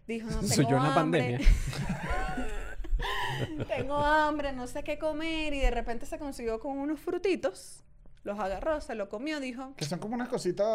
[0.07, 1.21] Dijo, no tengo Soy yo en la hambre".
[1.21, 1.39] pandemia.
[3.67, 5.53] tengo hambre, no sé qué comer.
[5.53, 7.83] Y de repente se consiguió con unos frutitos.
[8.23, 10.67] Los agarró, se lo comió, dijo, Que son como unas cositas.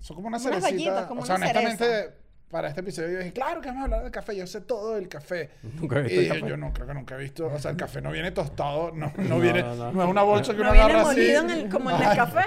[0.00, 0.70] Son como unas cerecitas.
[0.72, 2.14] bayitas, como o sea, una honestamente, cereza.
[2.50, 4.36] para este episodio yo dije, claro que vamos a hablar del café.
[4.36, 5.50] Yo sé todo del café.
[5.80, 6.50] Nunca he Y visto el dije, café.
[6.50, 7.46] yo no, creo que nunca he visto.
[7.46, 8.90] O sea, el café no viene tostado.
[8.92, 9.62] No, no, No, viene.
[9.62, 10.02] no, No, no.
[10.02, 11.20] es una bolsa que no uno viene agarra así.
[11.20, 12.16] molido en el- como en el Ajá.
[12.32, 12.44] café.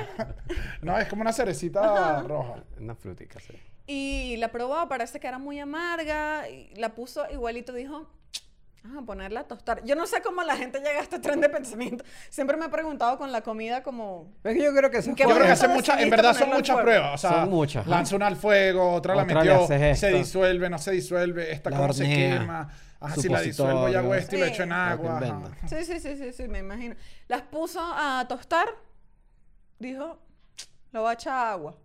[0.81, 2.55] No, es como una cerecita roja.
[2.79, 3.53] Una frutica, sí.
[3.87, 6.49] Y la probó, parece que era muy amarga.
[6.49, 8.09] Y la puso igualito, dijo,
[8.83, 9.83] ah, ponerla a tostar.
[9.83, 12.03] Yo no sé cómo la gente llega a este tren de pensamiento.
[12.29, 14.33] Siempre me he preguntado con la comida como...
[14.43, 16.49] Es que yo creo que eso ¿Qué Yo creo que hace muchas, en verdad son
[16.49, 17.13] muchas pruebas.
[17.13, 20.69] O sea, Son muchas, lanza una al fuego, otra, la Otra le metió, se disuelve,
[20.69, 22.69] no se disuelve, esta La cómo se hornea, quema.
[22.99, 24.51] Ajá, si la disuelvo y hago esto y lo Sí.
[24.51, 25.21] echo en agua.
[25.67, 26.95] Sí, sí, sí, sí, sí, me imagino.
[27.27, 28.67] Las puso a tostar,
[29.77, 30.17] dijo,
[30.91, 31.77] lo voy a echar agua.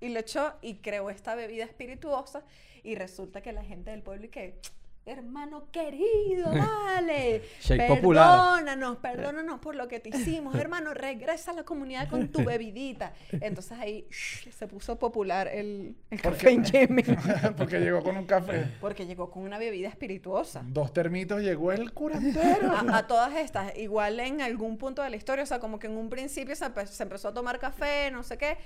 [0.00, 2.42] Y le echó y creó esta bebida espirituosa.
[2.84, 4.60] Y resulta que la gente del pueblo y que,
[5.04, 7.42] hermano querido, vale.
[7.60, 8.58] Shake popular.
[8.60, 10.94] Perdónanos, perdónanos por lo que te hicimos, hermano.
[10.94, 13.12] Regresa a la comunidad con tu bebidita.
[13.32, 16.52] Entonces ahí shh, se puso popular el, el ¿Por café qué?
[16.52, 17.18] en Yemen.
[17.56, 18.68] Porque llegó con un café.
[18.80, 20.62] Porque llegó con una bebida espirituosa.
[20.68, 22.70] Dos termitos, llegó el curandero.
[22.70, 25.88] a, a todas estas, igual en algún punto de la historia, o sea, como que
[25.88, 28.56] en un principio se, se empezó a tomar café, no sé qué,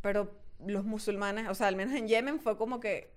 [0.00, 3.10] pero los musulmanes, o sea, al menos en Yemen fue como que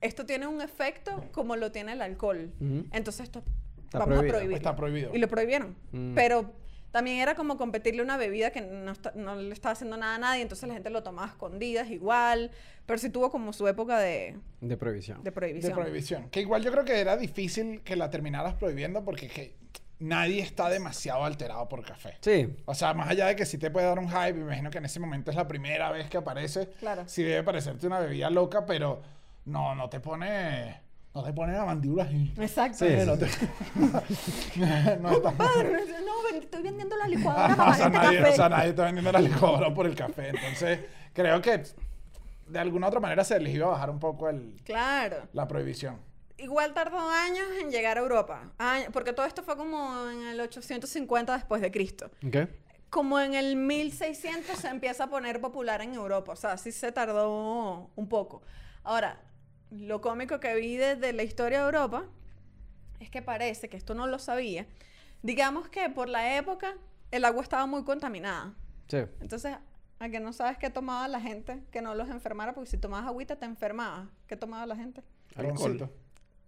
[0.00, 2.52] esto tiene un efecto como lo tiene el alcohol.
[2.92, 3.42] Entonces esto
[3.84, 4.34] Está vamos prohibido.
[4.36, 4.56] a prohibir.
[4.56, 5.14] Está prohibido.
[5.14, 5.76] Y lo prohibieron.
[5.92, 6.14] Mm.
[6.14, 6.52] Pero
[6.90, 10.18] también era como competirle una bebida que no, está- no le estaba haciendo nada a
[10.18, 12.50] nadie, entonces la gente lo tomaba a escondidas igual,
[12.86, 15.18] pero sí tuvo como su época de, De prohibición.
[15.18, 15.74] de de prohibición.
[15.74, 16.30] prohibición.
[16.30, 19.54] Que igual yo creo que era difícil que la terminaras prohibiendo porque que
[19.98, 22.16] nadie está demasiado alterado por café.
[22.20, 22.54] Sí.
[22.66, 24.78] O sea, más allá de que sí te puede dar un hype, me imagino que
[24.78, 26.68] en ese momento es la primera vez que aparece.
[26.78, 27.04] Claro.
[27.06, 29.02] Sí debe parecerte una bebida loca, pero
[29.46, 30.84] no, no te pone...
[31.14, 32.30] No te pone la mandíbula así.
[32.38, 32.84] Exacto.
[32.84, 32.92] Sí.
[33.06, 33.26] No, te-
[35.00, 35.70] no está- Padre,
[36.04, 38.30] no, ven- estoy vendiendo la licuadora Ajá, para o, sea, este nadie, café.
[38.30, 40.28] o sea, nadie está vendiendo la licuadora por el café.
[40.28, 40.80] Entonces,
[41.14, 41.62] creo que
[42.48, 45.16] de alguna otra manera se les iba a bajar un poco el, Claro.
[45.32, 45.98] la prohibición.
[46.38, 50.40] Igual tardó años en llegar a Europa, Años- porque todo esto fue como en el
[50.40, 52.10] 850 después de Cristo.
[52.30, 52.48] ¿Qué?
[52.90, 56.92] Como en el 1600 se empieza a poner popular en Europa, o sea, sí se
[56.92, 58.42] tardó un poco.
[58.84, 59.20] Ahora,
[59.70, 62.04] lo cómico que vi desde la historia de Europa
[63.00, 64.66] es que parece que esto no lo sabía.
[65.22, 66.74] Digamos que por la época
[67.10, 68.54] el agua estaba muy contaminada.
[68.88, 68.98] Sí.
[69.20, 69.56] Entonces,
[69.98, 73.06] a que no sabes qué tomaba la gente que no los enfermara, porque si tomabas
[73.08, 74.08] agüita te enfermabas.
[74.26, 75.02] ¿Qué tomaba la gente?
[75.34, 75.90] Roncito.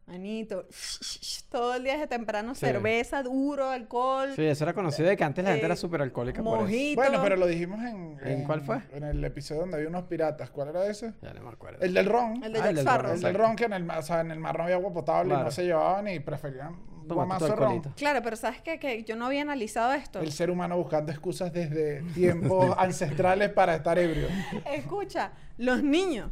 [0.08, 0.66] Manito,
[1.50, 2.60] todo el día desde temprano, Sí.
[2.66, 6.00] cerveza, duro, alcohol, Sí, eso era conocido de que antes la gente era Eh, súper
[6.02, 6.62] alcohólica por eso.
[6.62, 7.00] mojito.
[7.00, 8.80] Bueno, pero lo dijimos en, ¿En cuál fue?
[8.92, 10.50] En el episodio donde había unos piratas.
[10.50, 11.12] ¿Cuál era ese?
[11.22, 11.80] Ya no me acuerdo.
[11.82, 12.42] El del ron.
[12.42, 13.06] El de Ah, Jack el del Sparrow.
[13.08, 14.76] ron, El del ron que en el, mar- o sea, en el mar no había
[14.76, 17.82] agua potable y no se llevaban y preferían de ron.
[17.96, 18.78] Claro, pero ¿sabes qué?
[18.78, 20.20] Que yo no había analizado esto.
[20.20, 24.28] El ser humano buscando excusas desde tiempos ancestrales para estar ebrio.
[24.72, 26.30] Escucha, los niños.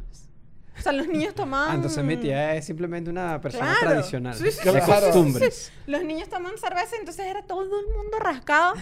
[0.77, 1.71] O sea, los niños tomaban...
[1.71, 3.91] Ah, entonces mi tía es simplemente una persona Claro.
[3.95, 4.33] tradicional.
[4.35, 5.71] Sí, sí, de sí, sí, sí, sí, costumbres.
[5.87, 8.73] Los niños toman cerveza, entonces era todo el mundo rascado.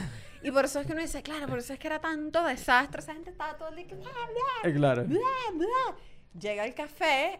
[0.43, 3.01] Y por eso es que uno dice, claro, por eso es que era tanto desastre.
[3.01, 3.95] Esa gente estaba todo el día que...
[3.95, 5.03] bla, bla, Eh, claro.
[5.05, 5.19] bla,
[5.53, 5.95] bla.
[6.39, 7.39] Llega el café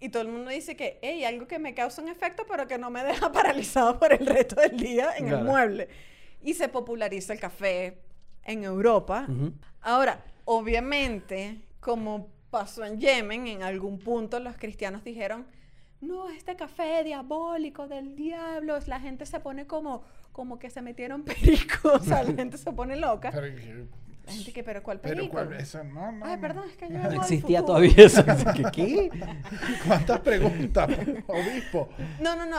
[0.00, 2.78] y todo el mundo dice que, hey, algo que me causa un efecto, pero que
[2.78, 5.44] no me deja paralizado por el resto del día en el Claro.
[5.44, 5.88] mueble.
[6.42, 7.98] Y se populariza el café
[8.44, 9.26] en Europa.
[9.28, 9.52] Ujú.
[9.82, 15.46] Ahora, obviamente, como pasó en Yemen, en algún punto los cristianos dijeron,
[16.00, 21.22] no, este café diabólico del diablo, la gente se pone como, como que se metieron
[21.24, 23.30] pericos, o sea, la gente se pone loca.
[23.32, 23.86] Pero, ¿qué-
[24.26, 25.44] La gente que, pero ¿cuál Pero película?
[25.46, 26.26] cuál, eso no, no.
[26.26, 26.40] Ay, no.
[26.40, 28.24] perdón, es que yo No existía todavía eso.
[28.54, 28.62] ¿Qué?
[28.72, 29.10] qué?
[29.86, 30.88] ¿Cuántas preguntas,
[31.28, 31.88] obispo?
[32.20, 32.58] No, no, no.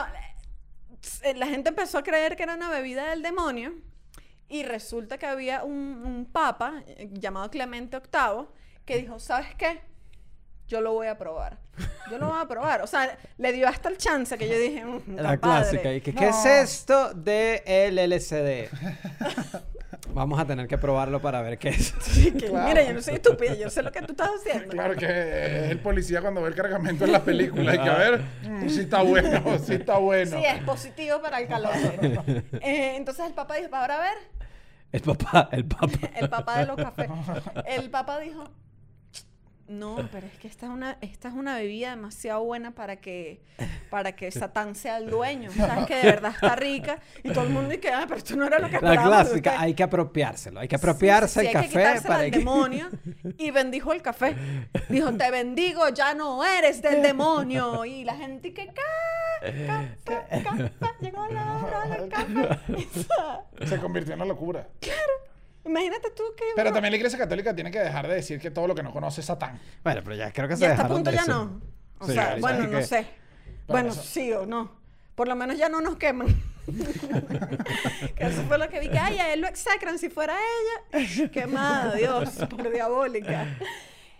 [1.22, 3.74] Eh, La gente empezó a creer que era una bebida del demonio
[4.48, 8.46] y resulta que había un, un papa eh, llamado Clemente VIII
[8.86, 9.80] que dijo, ¿sabes qué?
[10.68, 11.58] Yo lo voy a probar.
[12.10, 12.82] Yo lo voy a probar.
[12.82, 15.68] O sea, le dio hasta el chance que yo dije, "Mm, La está padre".
[15.70, 15.92] clásica.
[15.94, 18.68] ¿Y que, ¿Qué es esto de el LCD?
[20.14, 21.94] Vamos a tener que probarlo para ver qué es.
[22.00, 22.68] Sí, que, Claro.
[22.68, 24.68] Mira, yo no soy estúpida, yo sé lo que tú estás haciendo.
[24.68, 27.72] Claro que es el policía cuando ve el cargamento en la película.
[27.72, 30.38] Hay que ver mm, si está bueno, si está bueno.
[30.38, 31.72] Sí, es positivo para el calor.
[32.60, 34.18] Eh, entonces el papá dijo, ahora a ver,
[34.92, 35.88] El papá, el papá.
[36.16, 37.08] el papá de los cafés.
[37.66, 38.44] El papá dijo,
[39.68, 43.40] no, pero es que esta es una, esta es una bebida demasiado buena para que,
[43.90, 45.50] para que Satán sea el dueño.
[45.56, 46.98] Sabes que de verdad está rica.
[47.22, 49.50] Y todo el mundo dice, ah, pero esto no era lo que La clásica.
[49.50, 49.62] usted".
[49.62, 50.60] Hay que apropiárselo.
[50.60, 52.38] Hay que apropiarse Sí, sí, el hay que café quitársela para al que...
[52.38, 52.88] demonio
[53.38, 54.34] y bendijo el café.
[54.88, 57.84] Dijo, te bendigo, ya no eres del demonio.
[57.84, 63.66] Y la gente que café, café, café, llegó la hora del café.
[63.66, 64.66] Se convirtió en una locura.
[65.68, 66.44] Imagínate tú que...
[66.56, 68.92] Pero también la iglesia católica tiene que dejar de decir que todo lo que no
[68.92, 69.60] conoce es Satán.
[69.84, 71.32] Bueno, pero ya creo que se Ya a este dejaron punto de ya eso.
[71.32, 71.60] no.
[72.00, 73.06] O Sí, sea, bueno, no que- sé.
[73.66, 74.78] Bueno, eso- sí o no.
[75.14, 76.28] Por lo menos ya no nos queman.
[78.16, 78.88] que eso fue lo que vi.
[78.88, 80.36] Que ay, a él lo execran si fuera
[80.92, 81.30] ella.
[81.30, 83.46] Quemada, Dios, por diabólica.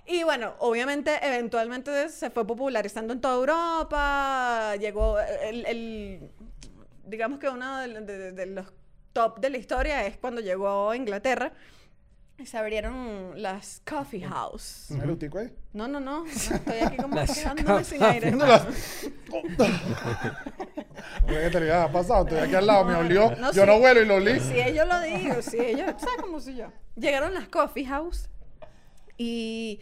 [0.06, 4.74] Y bueno, obviamente, eventualmente se fue popularizando en toda Europa.
[4.76, 6.30] Llegó el, el-
[7.06, 8.66] digamos que uno de, de- de los
[9.12, 11.52] top de la historia es cuando llegó a Inglaterra
[12.38, 14.86] y se abrieron las coffee house.
[14.90, 15.52] ¿Un eructico ahí?
[15.72, 16.24] No, no, no.
[16.24, 18.30] no, Estoy aquí como quedándome sin aire.
[18.30, 18.66] No las-
[21.26, 23.30] que te había pasado, estoy aquí al lado, me olió.
[23.36, 23.66] No, yo sí.
[23.66, 24.38] no huelo y lo olí.
[24.40, 26.72] Si ellos lo digo, si ellos, ¿sabes cómo soy yo?
[26.96, 28.28] Llegaron las coffee house
[29.16, 29.80] y,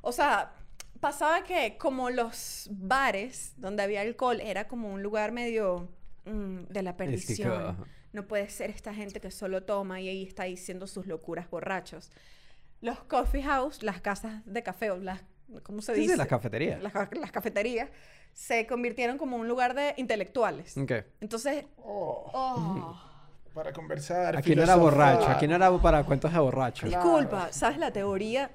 [0.00, 0.54] o sea,
[1.00, 5.88] pasaba que como los bares donde había alcohol era como un lugar medio
[6.24, 7.52] mm, de la perdición.
[7.52, 7.84] ajá.
[8.12, 12.10] No puede ser esta gente que solo toma y ahí está diciendo sus locuras borrachos.
[12.80, 15.20] Los coffee house, las casas de café o las,
[15.62, 16.12] ¿cómo se Sí, dice?
[16.14, 16.82] sí, las cafeterías.
[16.82, 17.88] Las, las cafeterías
[18.34, 20.76] se convirtieron como un lugar de intelectuales.
[20.76, 20.92] Ok.
[21.20, 23.00] Entonces, Oh, oh,
[23.54, 24.36] para conversar.
[24.36, 26.86] Aquí no era borracho, aquí no era para cuentos de borracho.
[26.86, 27.04] Claro.
[27.04, 28.50] disculpa, ¿sabes la teoría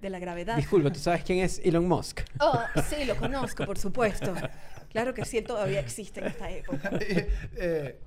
[0.00, 0.56] de la gravedad?
[0.56, 2.20] Disculpa, ¿tú sabes quién es Elon Musk?
[2.40, 4.34] Oh, sí, lo conozco, por supuesto.
[4.90, 6.90] Claro que sí, él todavía existe en esta época.
[7.56, 8.00] Eh,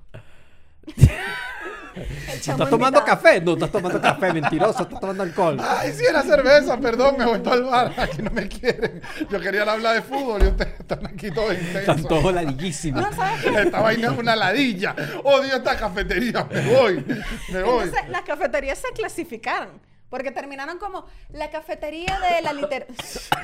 [2.28, 3.40] ¿Estás tomando café?
[3.40, 5.58] No, estás tomando café, mentiroso, estás tomando alcohol.
[5.60, 7.92] Ay, sí, era cerveza, perdón, me he vuelto al bar.
[7.98, 9.00] Aquí no me quieren.
[9.30, 12.08] Yo quería hablar de fútbol y ustedes están aquí todos Están intensos.
[12.08, 13.00] todos ladillísimos.
[13.02, 13.62] No, ¿sabes qué?
[13.62, 14.94] Esta vaina es una ladilla.
[15.22, 16.44] Odio esta cafetería.
[16.50, 17.04] Me voy.
[17.50, 17.84] Me voy.
[17.84, 19.80] Entonces, las cafeterías se clasificaron.
[20.14, 23.00] Porque terminaron como la cafetería de la literatura.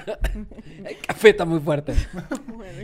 [0.84, 1.96] El café está muy fuerte.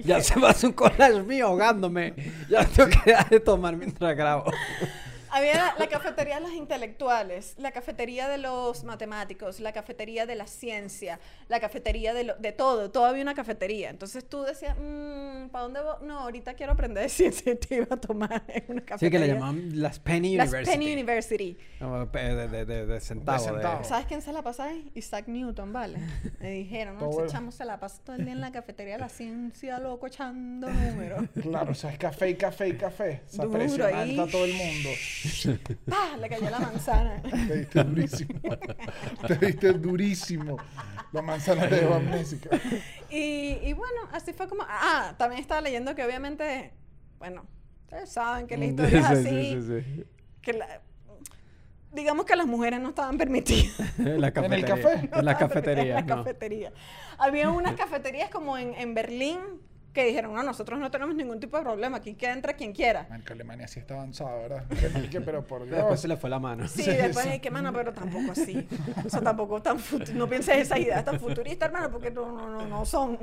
[0.02, 2.12] Ya se me hace un collage mío ahogándome.
[2.48, 4.52] Ya tengo que dejar de tomar mientras grabo.
[5.36, 10.46] Había la, cafetería de los intelectuales, la cafetería de los matemáticos, la cafetería de la
[10.46, 12.90] ciencia, la cafetería de, lo- de todo.
[12.90, 13.90] Todo había una cafetería.
[13.90, 14.76] Entonces tú decías,
[15.52, 15.94] ¿para dónde voy?
[16.06, 19.10] No, ahorita quiero aprender de ciencia y te iba a tomar en una Sí, cafetería.
[19.20, 20.78] que le llamaban las Penny Las University.
[20.78, 21.56] Penny University.
[22.12, 23.42] Pe- De, de, de, de centavo.
[23.42, 23.84] De de- centavo.
[23.84, 24.90] ¿Sabes quién se la pasa ahí?
[24.94, 25.98] Isaac Newton, ¿vale?
[26.40, 27.10] Me dijeron, ¿no?
[27.24, 30.06] Ese chamo se la pasa todo el día en la cafetería de la ciencia, loco,
[30.06, 31.24] echando números.
[31.42, 33.22] Claro, o sea, es café y café y café.
[33.32, 34.10] Duro presión ahí.
[34.10, 34.88] alta a todo el mundo.
[35.88, 36.16] ¡Pah!
[36.20, 37.22] Le cayó la manzana.
[37.48, 38.40] Te diste durísimo.
[39.26, 40.56] Te diste durísimo.
[41.12, 42.50] La manzana dejó amnésica.
[43.10, 44.62] Y, y bueno, así fue como...
[44.68, 46.72] Ah, también estaba leyendo que obviamente,
[47.18, 47.46] bueno,
[47.84, 50.04] ustedes saben que la historia es Sí, así, sí, sí, sí.
[50.42, 50.80] que la-
[51.92, 53.74] digamos que las mujeres no estaban permitidas.
[53.98, 54.92] En la el café?
[54.92, 55.50] En la estaban cafetería.
[55.50, 56.16] permitidas en la no.
[56.24, 56.72] cafetería.
[57.18, 59.38] Había unas cafeterías como en, en Berlín
[59.96, 63.08] que dijeron, no, nosotros no tenemos ningún tipo de problema, aquí que entra quien quiera.
[63.26, 64.64] Que Alemania sí está avanzada, ¿verdad?
[65.24, 66.00] Pero por Después Dios.
[66.00, 66.68] se le fue la mano.
[66.68, 67.30] Sí, Sí, después sí.
[67.32, 68.68] hay que, mano, pero tampoco así.
[69.04, 69.78] O sea, tampoco tan
[70.14, 73.18] no pienses esas ideas tan futuristas, hermano, porque no, no, no, no son.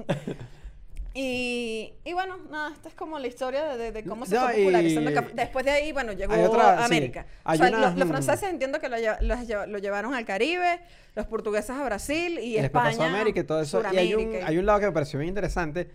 [1.16, 4.46] Y, y bueno, nada, esta es como la historia de, de- de cómo se No,
[4.46, 5.12] fue popularizando.
[5.12, 5.34] y-.
[5.36, 7.28] Después de ahí, bueno, llegó otra- a sí, América.
[7.44, 10.26] hay O sea, unas, los, los mm, franceses entiendo que lo, lle- lo llevaron al
[10.26, 10.80] Caribe,
[11.14, 12.90] los portugueses a Brasil y, Y después España.
[12.98, 13.84] pasó a América y todo eso.
[13.94, 14.48] Y hay un, Suramérica.
[14.48, 15.92] hay un lado que me pareció bien interesante.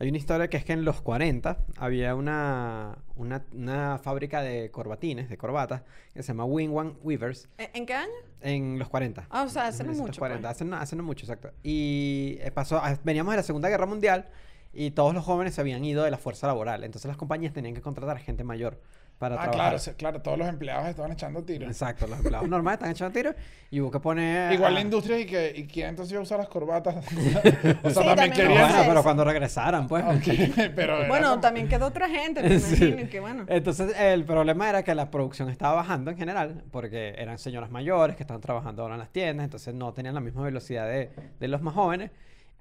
[0.00, 4.70] Hay una historia que es que en los 40 había una, una, una fábrica de
[4.70, 5.82] corbatines, de corbatas,
[6.14, 8.12] que se llama Wing One Weavers, ¿En, en qué año?
[8.40, 9.26] en los 40.
[9.28, 10.04] Ah, o sea, hace no mucho.
[10.04, 10.56] 1940, pues.
[10.56, 11.50] hace, no, hace no mucho, exacto.
[11.62, 14.30] Y eh, pasó, ah, veníamos de la Segunda Guerra Mundial
[14.72, 16.82] y todos los jóvenes se habían ido de la fuerza laboral.
[16.82, 18.80] Entonces las compañías tenían que contratar gente mayor
[19.20, 19.76] para Ah, trabajar.
[19.78, 21.68] claro, claro, todos los empleados estaban echando tiros.
[21.68, 23.34] Exacto, los empleados normales están echando tiros
[23.70, 24.50] y hubo que poner...
[24.52, 26.96] Igual a- la industria y que y quién entonces iba a usar las corbatas.
[27.04, 28.68] o sea, Sí, también también querían.
[28.70, 30.02] bueno, pero cuando regresaran, pues.
[30.74, 32.82] Pero Bueno, como- también quedó otra gente, me Sí.
[32.86, 33.44] imagino, que bueno.
[33.46, 38.16] Entonces, el problema era que la producción estaba bajando en general, porque eran señoras mayores
[38.16, 41.48] que estaban trabajando ahora en las tiendas, entonces no tenían la misma velocidad de, de
[41.48, 42.10] los más jóvenes.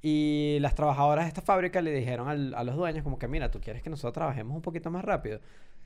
[0.01, 3.49] Y las trabajadoras de esta fábrica le dijeron al- a los dueños como que, mira,
[3.49, 5.39] tú quieres que nosotros trabajemos un poquito más rápido,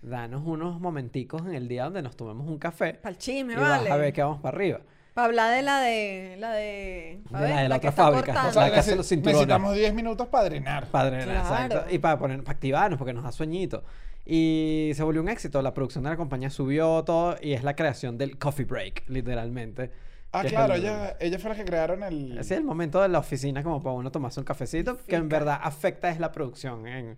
[0.04, 3.56] danos unos momenticos en el día donde nos tomemos un café Para el chisme, y
[3.56, 3.90] vas vale.
[3.92, 4.82] a ver que vamos para arriba.
[5.14, 6.36] Para hablar de la de.
[6.40, 7.20] La de.
[7.30, 8.48] De la de la que otra está fábrica.
[8.48, 9.42] O sea, la que hace los cinturones.
[9.42, 10.88] necesitamos 10 minutos para drenar.
[10.88, 11.40] Padre, Claro.
[11.40, 11.86] exacto.
[11.92, 13.84] Y para, poner, para activarnos, porque nos da sueñito.
[14.26, 15.62] Y se volvió un éxito.
[15.62, 19.92] La producción de la compañía subió todo y es la creación del coffee break, literalmente.
[20.32, 22.32] Ah, claro, el- ella, ella fue la que crearon el.
[22.40, 25.30] Ese es el momento de la oficina como para uno tomarse un cafecito, que en
[25.30, 27.18] verdad afecta es la producción en,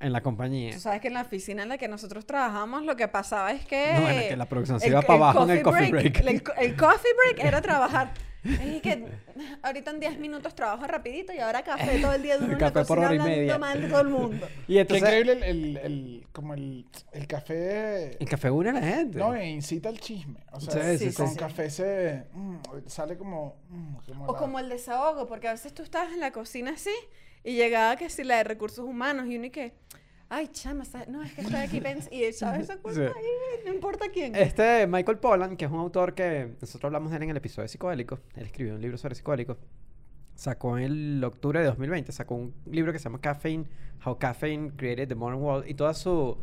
[0.00, 0.72] en la compañía.
[0.74, 3.64] Tú sabes que en la oficina en la que nosotros trabajamos lo que pasaba es
[3.64, 3.92] que...
[3.94, 6.20] No, bueno, que la producción se iba para abajo en el coffee break.
[6.26, 8.12] El, co- el coffee break era trabajar.
[8.44, 9.06] Es que
[9.62, 12.70] ahorita en 10 minutos trabajo rapidito y ahora café todo el día duro en la
[12.72, 13.58] Café por cocina hora y hablando media.
[13.58, 14.48] mal de todo el mundo.
[14.68, 18.18] Y Qué entonces, increíble el, el, el- como el, el café.
[18.20, 19.18] el café une a la gente.
[19.18, 20.40] No, e incita el chisme.
[20.52, 21.36] O sea, Sí, sí, con sí.
[21.38, 23.56] café se mm, sale como.
[23.70, 26.72] mm, como O la- como el desahogo, porque a veces tú estabas en la cocina
[26.72, 26.90] así
[27.44, 29.74] y llegaba que si la de recursos humanos y uno y que,
[30.28, 31.08] ay, chama, ¿sabes?
[31.08, 33.02] no, es que estoy aquí pens y echaba esa culpa Sí.
[33.02, 34.34] ahí, no importa quién.
[34.34, 37.64] Este Michael Pollan, que es un autor que nosotros hablamos de él en el episodio
[37.64, 39.58] de psicodélicos, él escribió un libro sobre psicodélicos,
[40.34, 43.66] sacó en el octubre de 2020, sacó un libro que se llama Caffeine,
[44.04, 46.36] How Caffeine Created the Modern World, y toda su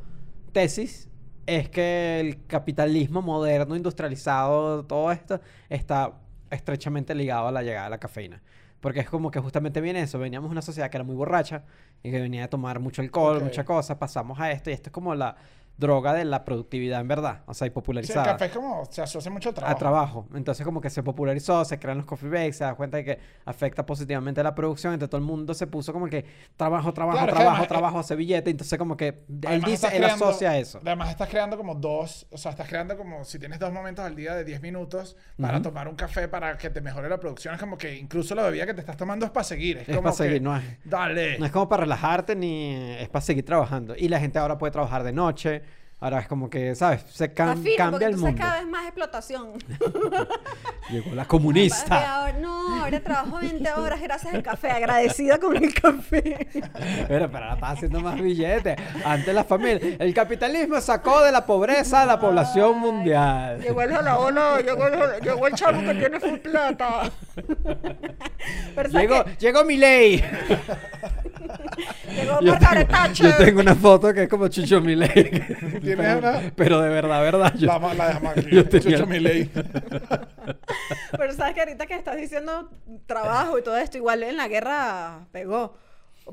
[0.54, 1.10] tesis
[1.48, 6.14] es que el capitalismo moderno, industrializado, todo esto, está
[6.52, 8.42] estrechamente ligado a la llegada de la cafeína.
[8.82, 11.64] Porque es como que justamente viene eso, veníamos de una sociedad que era muy borracha
[12.04, 13.44] y que venía a tomar mucho alcohol, Ok.
[13.44, 15.36] mucha cosa, pasamos a esto y esto es como la
[15.78, 18.86] droga de la productividad en verdad, o sea, y Sí, el popularizada café es como.
[18.92, 19.76] Se asocia mucho a trabajo.
[19.76, 20.28] a trabajo.
[20.36, 23.20] Entonces como que se popularizó, se crean los coffee breaks, se da cuenta de que
[23.46, 26.24] afecta positivamente a la producción, entonces todo el mundo se puso como que
[26.56, 30.04] trabajo, trabajo, Claro, trabajo, además, eh, trabajo, hace billete, entonces como que él dice, él
[30.04, 30.80] creando- asocia eso.
[30.86, 32.28] Además, estás creando como dos.
[32.32, 33.24] O sea, estás creando como.
[33.24, 36.70] Si tienes dos momentos al día de 10 minutos para tomar un café para que
[36.70, 39.32] te mejore la producción, es como que incluso la bebida que te estás tomando es
[39.32, 39.78] para seguir.
[39.78, 41.40] Es, Es como para seguir, que, no es, Dale.
[41.40, 43.96] no es como para relajarte ni es para seguir trabajando.
[43.98, 45.64] Y la gente ahora puede trabajar de noche,
[46.02, 47.06] ahora es como que, ¿sabes?
[47.10, 48.38] Se cam- cambia el entonces mundo.
[48.42, 49.54] cada vez más explotación.
[50.90, 52.18] Llegó la comunista.
[52.22, 56.48] ahora- no, ahora trabajo 20 horas gracias al café, agradecida con el café.
[57.08, 58.76] Pero, pero ahora está haciendo más billetes.
[59.06, 59.96] Antes la familia.
[60.00, 63.62] El capitalismo sacó de la pobreza a la población mundial.
[63.62, 67.12] Llegó el jalabono, llegó el, llegó el chavo que tiene full plata.
[68.76, 70.24] Pero ¿sabes Llegó, llegó mi ley.
[72.16, 75.10] Llegó Yo tengo, yo tengo una foto que es como Chucho Milei.
[75.82, 76.52] ¿Tienes pero, una?
[76.56, 77.54] pero de verdad, verdad.
[77.58, 78.48] Yo, La, la dejamos aquí.
[78.56, 79.50] Yo tenía- Chucho Milei.
[81.18, 82.70] Pero sabes que ahorita que estás diciendo
[83.06, 85.78] trabajo y todo esto, igual en la guerra pegó.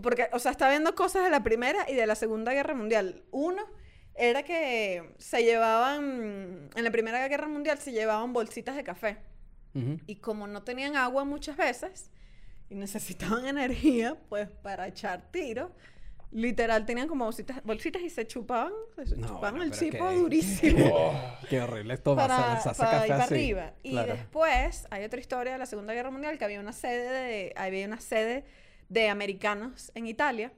[0.02, 3.22] Porque, o sea, está viendo cosas de la Primera y de la Segunda Guerra Mundial.
[3.30, 3.62] Uno
[4.14, 9.18] era que se llevaban, en la Primera Guerra Mundial se llevaban bolsitas de café.
[9.74, 9.98] Ujú.
[10.06, 12.10] Y como no tenían agua muchas veces
[12.70, 15.72] y necesitaban energía, pues para echar tiro,
[16.30, 18.72] literal tenían como bolsitas, bolsitas y se chupaban,
[19.04, 20.86] se No, chupaban bueno, el chipo durísimo.
[20.92, 23.72] Oh, Qué horrible esto para, para café ir para arriba.
[23.82, 24.12] Y Claro.
[24.14, 27.86] después hay otra historia de la Segunda Guerra Mundial que había una sede de, había
[27.86, 28.44] una sede
[28.88, 30.52] de americanos en Italia.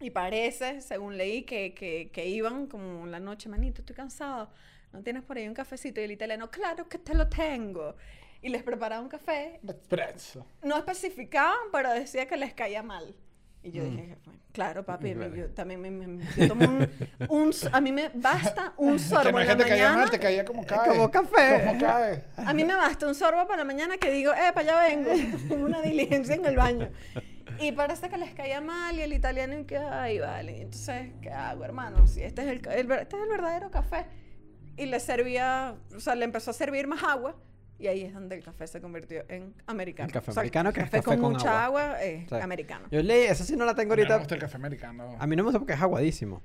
[0.00, 4.50] Y parece, según leí, que, que, que iban como la noche, manito, estoy cansado.
[4.92, 6.00] ¿No tienes por ahí un cafecito?
[6.00, 7.94] Y el italiano, claro que te lo tengo.
[8.42, 9.60] Y les preparaba un café.
[10.62, 13.14] No especificaban, pero decía que les caía mal.
[13.62, 13.90] Y yo Mm.
[13.96, 14.18] dije,
[14.52, 15.34] claro, papi, Claro.
[15.36, 16.88] yo también me, me- yo tomo un,
[17.28, 19.96] un- A mí me basta un sorbo Que no es que te caía mañana.
[20.00, 20.88] mal, te caía como cae.
[20.88, 21.62] Como café.
[21.64, 22.24] Como cae.
[22.36, 25.10] A mí me basta un sorbo para la mañana que digo, eh, para allá vengo,
[25.64, 26.88] una diligencia en el baño.
[27.60, 31.30] Y parece que les caía mal y el italiano y que, ay, vale, entonces, ¿qué
[31.30, 32.08] hago, hermano?
[32.08, 34.06] Si este es el, el este es el verdadero café.
[34.76, 37.36] Y le servía, o sea, le empezó a servir más agua
[37.82, 40.06] y ahí es donde el café se convirtió en americano.
[40.06, 41.84] El café O sea, americano, que es café café con, con mucha agua.
[41.90, 42.86] agua, es americano.
[42.90, 44.18] Yo leí, esa sí no la tengo A mí no me ahorita.
[44.18, 45.16] gusta el café americano.
[45.18, 46.42] A mí no me gusta porque es aguadísimo.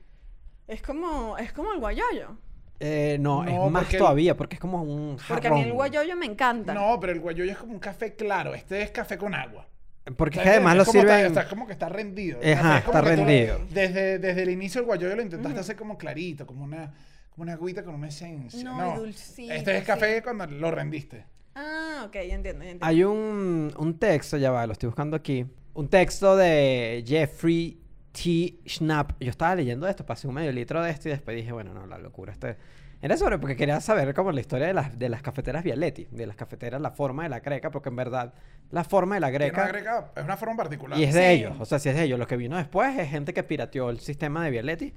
[0.68, 2.38] Es como, es como el guayoyo.
[2.80, 5.62] Eh, no, No, es más porque el- todavía porque es como un Porque a mí
[5.62, 6.74] el guayoyo me encanta.
[6.74, 8.54] No, pero el guayoyo es como un café claro.
[8.54, 9.68] Este es café con agua.
[10.16, 11.34] Porque O es que además lo está- sirven...
[11.50, 12.40] como que está rendido.
[12.40, 13.60] Ajá, O sea, es como está lo- rendido.
[13.72, 16.94] desde, desde el inicio el guayoyo lo intentaste hacer como clarito, como una,
[17.38, 18.64] como una agüita con una esencia.
[18.64, 19.86] No, No, dulcito, Este es sí.
[19.86, 21.24] café cuando lo rendiste.
[21.54, 22.86] Ah, ok, ya entiendo, ya entiendo.
[22.86, 25.46] Hay un, un texto, ya va, lo estoy buscando aquí.
[25.76, 27.80] Un texto de Jeffrey
[28.12, 29.12] Tea Schnapp.
[29.20, 31.86] Yo estaba leyendo esto, pasé un medio litro de esto y después dije, bueno, no,
[31.86, 32.34] la locura.
[32.34, 32.58] Este...
[33.00, 36.26] Era sobre porque quería saber como la historia de las, de las cafeteras Vialetti, de
[36.26, 38.34] las cafeteras, la forma de la greca, porque en verdad
[38.72, 39.62] la forma de la greca...
[39.62, 40.98] una greca, es una forma particular.
[41.00, 41.28] Y es de Sí.
[41.28, 42.18] ellos, o sea, si es de ellos.
[42.18, 44.96] Lo que vino después es gente que pirateó el sistema de Vialetti,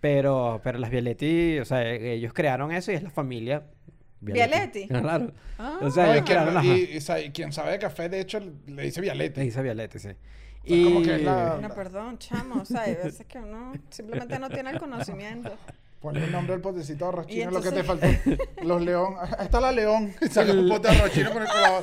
[0.00, 3.64] pero, pero las Vialetti, o sea, e- ellos crearon eso y es la familia
[4.20, 4.86] Vialetti.
[4.88, 5.32] Claro.
[5.58, 5.78] Ah.
[5.82, 6.64] O sea, No, y, ellos quien, crearon las...
[6.64, 9.40] y- y y quien sabe de café, de hecho, le dice Le Vialete.
[9.42, 10.08] dice Vialetti, sí.
[10.64, 12.60] sea, como que es la- No, perdón, chamo.
[12.62, 15.52] O sea, hay veces que uno simplemente no tiene el conocimiento.
[16.00, 18.06] Ponle el nombre del potecito de arroz Y chino, lo que te faltó.
[18.62, 19.16] Los león.
[19.20, 20.14] Ahí está la león.
[20.22, 21.82] Y saca un pote de arroz chino con el colado.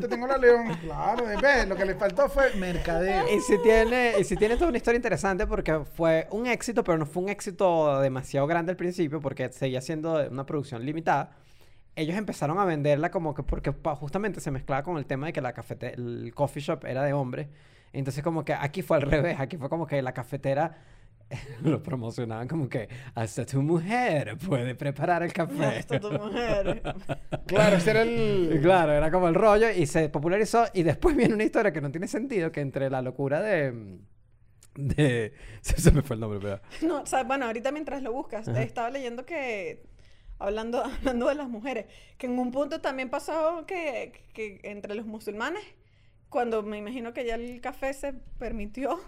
[0.00, 0.74] Te tengo la león.
[0.80, 3.26] Claro, ve, lo que le faltó fue mercadeo.
[3.28, 6.96] Y si tiene, y si tiene toda una historia interesante porque fue un éxito, pero
[6.96, 11.36] no fue un éxito demasiado grande al principio porque seguía siendo una producción limitada.
[11.94, 15.42] Ellos empezaron a venderla como que porque justamente se mezclaba con el tema de que
[15.42, 17.48] la cafete el coffee shop era de hombres.
[17.92, 20.78] Entonces como que aquí fue al revés, aquí fue como que la cafetera
[21.62, 25.78] lo promocionaban como que hasta tu mujer puede preparar el café.
[25.78, 26.82] Esto tu mujer.
[27.46, 28.60] Claro, ese era el.
[28.62, 31.90] Claro, era como el rollo y se popularizó y después viene una historia que no
[31.90, 33.98] tiene sentido, que entre la locura de...
[34.74, 36.60] de se, se me fue el nombre, pero...
[36.86, 38.62] No, o sea, bueno, ahorita mientras lo buscas, Ajá.
[38.62, 39.86] estaba leyendo que,
[40.38, 41.86] hablando, hablando de las mujeres,
[42.18, 45.62] que en un punto también pasó que, que entre los musulmanes,
[46.28, 49.00] cuando me imagino que ya el café se permitió.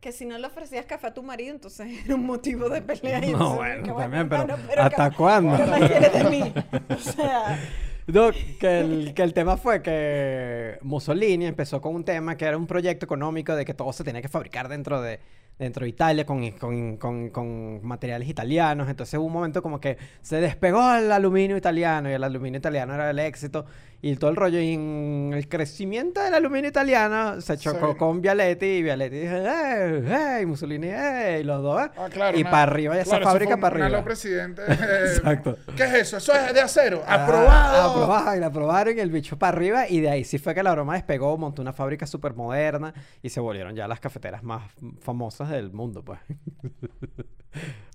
[0.00, 3.24] Que si no le ofrecías café a tu marido, entonces era un motivo de pelea.
[3.24, 5.56] y No, bueno, que también, pero ¿hasta ¿qué- cuándo?
[5.56, 6.54] ¿Qué más quieres de mí?
[6.90, 7.58] O sea,
[8.08, 12.56] No, que el, que el tema fue que Mussolini empezó con un tema que era
[12.56, 15.20] un proyecto económico de que todo se tenía que fabricar dentro de,
[15.58, 18.88] dentro de Italia con, con, con, con materiales italianos.
[18.88, 22.94] Entonces hubo un momento como que se despegó el aluminio italiano y el aluminio italiano
[22.94, 23.66] era el éxito
[24.00, 24.60] y todo el rollo.
[24.60, 27.98] Y en el crecimiento del aluminio italiano se chocó Sí.
[27.98, 30.02] con Vialetti y Vialetti dijo, ¡eh!
[30.06, 30.40] ¡eh!
[30.42, 31.38] Y Mussolini, ¡eh!
[31.40, 31.90] Y los dos, ¿eh?
[31.96, 32.36] Ah, claro.
[32.38, 34.04] y una- para arriba, y esa claro, eso fábrica fue para un arriba.
[34.04, 34.62] presidente.
[34.68, 34.76] eh,
[35.16, 35.56] Exacto.
[35.76, 36.16] ¿Qué es eso?
[36.18, 37.02] Eso es de acero.
[37.06, 37.90] Ah, ¡Aprobado!
[37.90, 39.88] aprobado, y la aprobaron y el bicho para arriba.
[39.88, 43.30] Y de ahí sí fue que la broma despegó, montó una fábrica súper moderna y
[43.30, 44.62] se volvieron ya las cafeteras más
[45.00, 46.20] famosas del mundo, pues.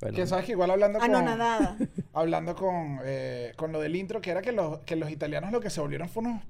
[0.01, 1.15] Bueno, Que sabes que igual hablando con.
[1.15, 1.77] anonadada.
[2.13, 5.61] Hablando con, eh, con lo del intro, que era que los, que los italianos lo
[5.61, 6.41] que se volvieron fue unos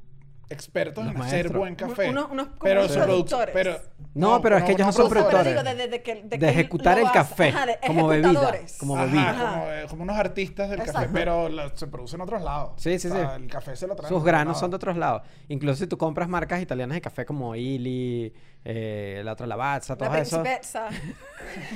[0.49, 1.59] expertos Los en hacer maestros.
[1.59, 2.09] buen café.
[2.09, 3.53] Unos- unos como pero productores.
[3.53, 3.77] Pero,
[4.13, 5.47] No, pero es que ellos no son productores.
[5.47, 8.53] digo, de, de- de que, de de que ejecutar el café Ajá, de como bebida.
[8.79, 9.33] Como Ajá, bebida.
[9.37, 12.71] Como, eh, como unos artistas del café, pero la- se produce en otros lados.
[12.77, 13.43] Sí, sí, O sea, sí.
[13.43, 14.09] El café se lo traen.
[14.13, 15.23] Sus granos son de otros lados.
[15.47, 18.31] Incluso si tú compras marcas italianas de café como Illy,
[18.65, 20.41] eh, la otra Lavazza, La todo eso.
[20.43, 20.87] principessa.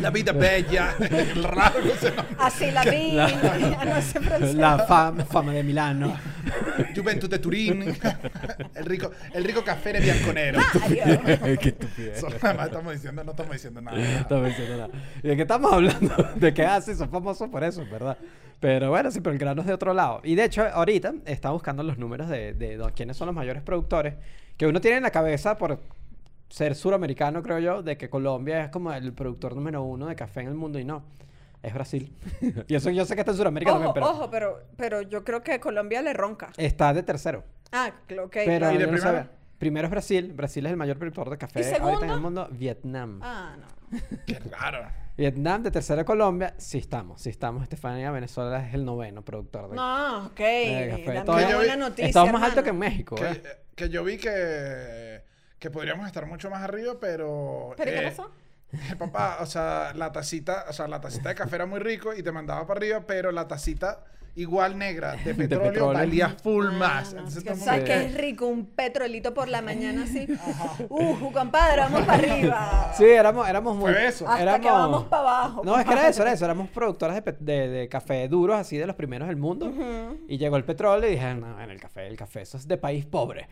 [0.00, 0.94] La vida bella.
[1.00, 2.12] el raro no sé.
[2.38, 3.12] Así la vi.
[3.12, 4.54] La- no sé.
[4.54, 6.16] La fama, fama de Milano.
[6.94, 7.82] Juventus de Turín.
[8.74, 10.60] el rico, el rico café de Bianconero.
[10.80, 11.58] Mario.
[11.60, 12.22] Qué estupidez.
[12.42, 13.96] Más estamos diciendo, no estamos diciendo nada.
[13.96, 14.90] No estamos diciendo nada.
[15.22, 16.14] ¿Y de qué estamos hablando?
[16.36, 16.94] ¿De qué hace?
[16.94, 18.16] Son famosos por eso, ¿verdad?
[18.60, 20.20] Pero bueno, sí, pero el grano es de otro lado.
[20.24, 23.62] Y de hecho, ahorita estaba buscando los números de, de, de quiénes son los mayores
[23.62, 24.14] productores.
[24.56, 25.80] Que uno tiene en la cabeza por
[26.48, 30.40] ser suramericano, creo yo, de que Colombia es como el productor número uno de café
[30.40, 31.02] en el mundo y no.
[31.64, 32.12] Es Brasil.
[32.68, 35.24] y eso yo sé que está en Sudamérica Ojo, también, pero ojo, pero, pero yo
[35.24, 36.50] creo que Colombia le ronca.
[36.56, 37.42] está de tercero.
[37.72, 37.94] Ah, ok.
[38.06, 38.74] Pero claro.
[38.74, 39.28] ¿Y de yo no primero?
[39.58, 40.32] Primero es Brasil.
[40.34, 42.18] Brasil es el mayor productor de café ¿Y ahorita en el segundo?
[42.20, 42.48] mundo.
[42.52, 43.20] Vietnam.
[43.22, 43.98] Ah, no.
[44.26, 44.86] Qué raro.
[45.16, 47.62] Vietnam de tercero Colombia, sí estamos, sí estamos.
[47.62, 50.38] Estefanía, Venezuela es el noveno productor de No, ok.
[50.38, 51.04] de café.
[51.06, 52.06] Dame Todavía- una buena noticia.
[52.08, 53.42] Estamos más alto que en México, Que, ¿eh?
[53.76, 55.22] que yo vi que,
[55.60, 57.74] que podríamos estar mucho más arriba, pero.
[57.76, 58.30] ¿Pero qué eh, pasó?
[58.98, 62.22] Papá, o sea, la tacita, o sea, la tacita de café era muy rico y
[62.22, 64.04] te mandaba para arriba, pero la tacita
[64.36, 65.92] igual negra de petróleo, petróleo.
[66.00, 67.14] valía full Ah, más.
[67.14, 68.48] no, que ¿Sabes que- qué es rico?
[68.48, 70.26] Un petrolito por la mañana así.
[70.88, 72.92] Uh, compadre, vamos para arriba.
[72.96, 73.92] Sí, éramos, éramos muy...
[73.92, 74.28] Fue eso.
[74.28, 75.62] Hasta éramos- que vamos para abajo.
[75.64, 76.44] No, es que era eso, era eso.
[76.44, 79.72] Éramos productores de, de- de café duros, así de los primeros del mundo.
[80.28, 82.76] Y llegó el petróleo y dije, no, en el café, el café, eso es de
[82.76, 83.46] país pobre.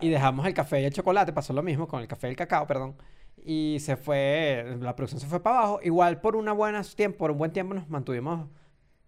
[0.00, 2.36] Y dejamos el café y el chocolate, pasó lo mismo con el café y el
[2.36, 2.96] cacao, perdón.
[3.44, 5.80] Y se fue, la producción se fue para abajo.
[5.82, 8.48] Igual por una buena tiempo, por un buen tiempo nos mantuvimos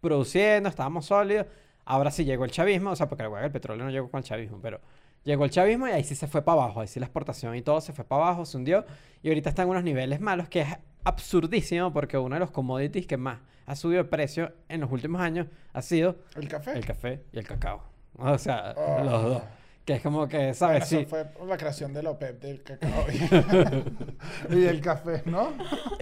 [0.01, 1.47] produciendo, estábamos sólidos.
[1.85, 4.59] Ahora sí llegó el chavismo, o sea, porque el petróleo no llegó con el chavismo,
[4.61, 4.81] pero
[5.23, 7.62] llegó el chavismo y ahí sí se fue para abajo, ahí sí la exportación y
[7.62, 8.85] todo se fue para abajo, se hundió
[9.23, 10.68] y ahorita está en unos niveles malos que es
[11.05, 15.20] absurdísimo porque uno de los commodities que más ha subido de precio en los últimos
[15.20, 16.73] años ha sido ¿El café?
[16.73, 17.83] el café y el cacao.
[18.16, 19.05] O sea, Oh.
[19.05, 19.42] los dos.
[19.85, 20.85] Que es como que, Bueno, ¿sabes?
[20.85, 21.05] eso Sí.
[21.05, 23.05] fue por la creación de la OPEP del cacao
[24.51, 25.53] y, y el café, ¿no?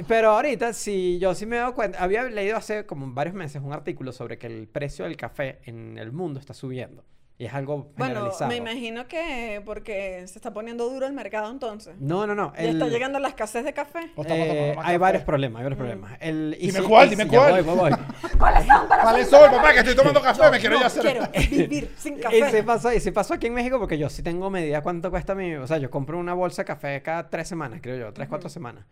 [0.06, 3.72] Pero ahorita, si yo sí me doy cuenta, había leído hace como varios meses un
[3.72, 7.04] artículo sobre que el precio del café en el mundo está subiendo.
[7.46, 8.48] Es algo Bueno, generalizado.
[8.50, 11.94] me imagino que porque se está poniendo duro el mercado entonces.
[11.98, 12.52] No, no, no.
[12.54, 14.10] Ya está el- llegando la escasez de café.
[14.16, 14.98] O estamos eh, más hay café.
[14.98, 15.82] varios problemas, hay varios Mm.
[15.82, 16.12] problemas.
[16.20, 17.52] El, y Dime si- cuál, dime si- cuál.
[17.52, 17.90] voy, voy, voy.
[18.38, 18.88] ¿Cuáles son?
[18.88, 19.72] Para ¿Cuáles son, papá?
[19.72, 21.02] Que estoy tomando café, me quiero Yo ya hacer.
[21.02, 22.62] quiero vivir sin Y se café.
[22.62, 25.54] pasó, y se pasó aquí en México porque yo sí tengo medida cuánto cuesta mi...
[25.54, 28.48] O sea, yo compro una bolsa de café cada tres semanas, creo yo, tres, cuatro
[28.48, 28.84] semanas.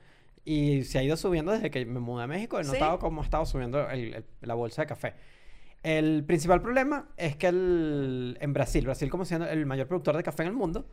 [0.44, 2.58] Y se ha ido subiendo desde que me mudé a México.
[2.58, 2.72] He ¿Sí?
[2.72, 5.14] notado cómo ha estado subiendo el- el- la bolsa de café.
[5.82, 10.22] El principal problema es que el- en Brasil, Brasil como siendo el mayor productor de
[10.22, 10.86] café en el mundo,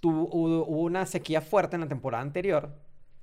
[0.00, 2.74] tuvo, hubo, una sequía fuerte en la temporada anterior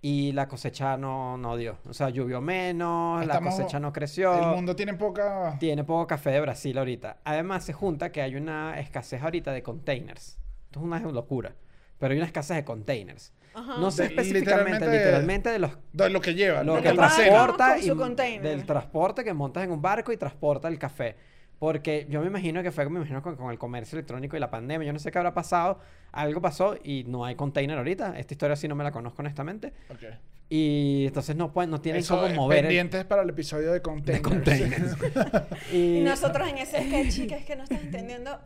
[0.02, 1.78] y la cosecha no, no dio.
[1.90, 4.34] O sea, llovió menos, Estamos- la cosecha no creció.
[4.52, 5.58] El mundo tiene poca.
[5.60, 7.18] Tiene poco café de Brasil ahorita.
[7.26, 10.40] Además, se junta que hay una escasez ahorita de containers.
[10.68, 11.54] Esto es una locura.
[11.98, 13.34] Pero hay una escasez de containers.
[13.54, 13.78] Ajá.
[13.80, 16.84] No sé De- específicamente, literalmente- literalmente de los de lo que lleva, lo lo que
[16.84, 17.30] que almacena.
[17.30, 18.42] transporta Con y su container.
[18.42, 21.16] del transporte que montas en un barco y transporta el café.
[21.58, 24.50] Porque yo me imagino que fue, me imagino con, con el comercio electrónico y la
[24.50, 25.80] pandemia, yo no sé qué habrá pasado,
[26.14, 28.18] algo pasó y no hay container ahorita.
[28.18, 29.74] Esta historia sí no me la conozco honestamente.
[29.90, 30.04] Ok.
[30.48, 33.74] Y entonces no pueden, no tienen Eso cómo es mover el- pendientes para el episodio
[33.74, 34.24] de containers.
[34.26, 34.96] containers.
[35.74, 38.40] Y y, nosotros en ese sketch, que es que no estás entendiendo.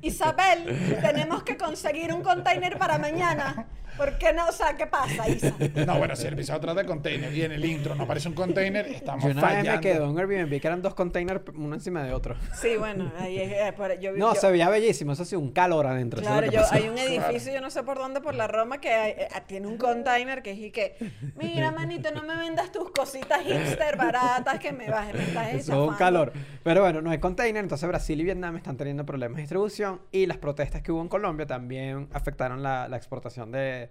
[0.00, 0.64] Isabel,
[1.00, 3.66] tenemos que conseguir un container para mañana.
[3.96, 4.46] ¿Por qué no?
[4.48, 5.52] O sea, ¿qué pasa, Isa?
[5.86, 8.34] No, bueno, si el episodio trata de container y en el intro no aparece un
[8.34, 12.02] container, estamos yo una vez me quedó en Airbnb que eran dos containers uno encima
[12.02, 12.36] de otro.
[12.54, 15.50] Sí, bueno, ahí es, eh, por- yo, No, yo- se veía bellísimo, eso sí, un
[15.52, 16.20] calor adentro.
[16.20, 16.74] eso es lo Claro, que yo, pasó.
[16.74, 19.66] hay un edificio, yo no sé por dónde, por la Roma, que hay- eh, tiene
[19.66, 20.96] un container que es y que,
[21.36, 25.56] mira, manito, no me vendas tus cositas hipster baratas que me bajen, me estás Eso
[25.56, 25.98] es un estafando".
[25.98, 26.32] calor.
[26.62, 30.26] Pero bueno, no hay container, entonces Brasil y Vietnam están teniendo problemas de distribución y
[30.26, 33.81] las protestas que hubo en Colombia también afectaron la, la exportación de,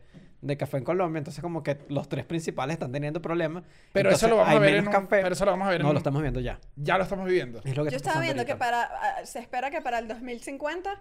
[0.41, 1.19] de café en Colombia.
[1.19, 3.63] Entonces como que los tres principales están teniendo problemas.
[3.93, 5.07] Pero Entonces, eso lo vamos a ver en un- café.
[5.21, 6.59] pero eso lo vamos a ver en No, un- lo estamos viendo ya.
[6.75, 7.61] Ya lo estamos viviendo.
[7.63, 8.65] Es lo que Yo estaba viendo que ahorita.
[8.65, 10.99] para, ah, se espera que para el 2050,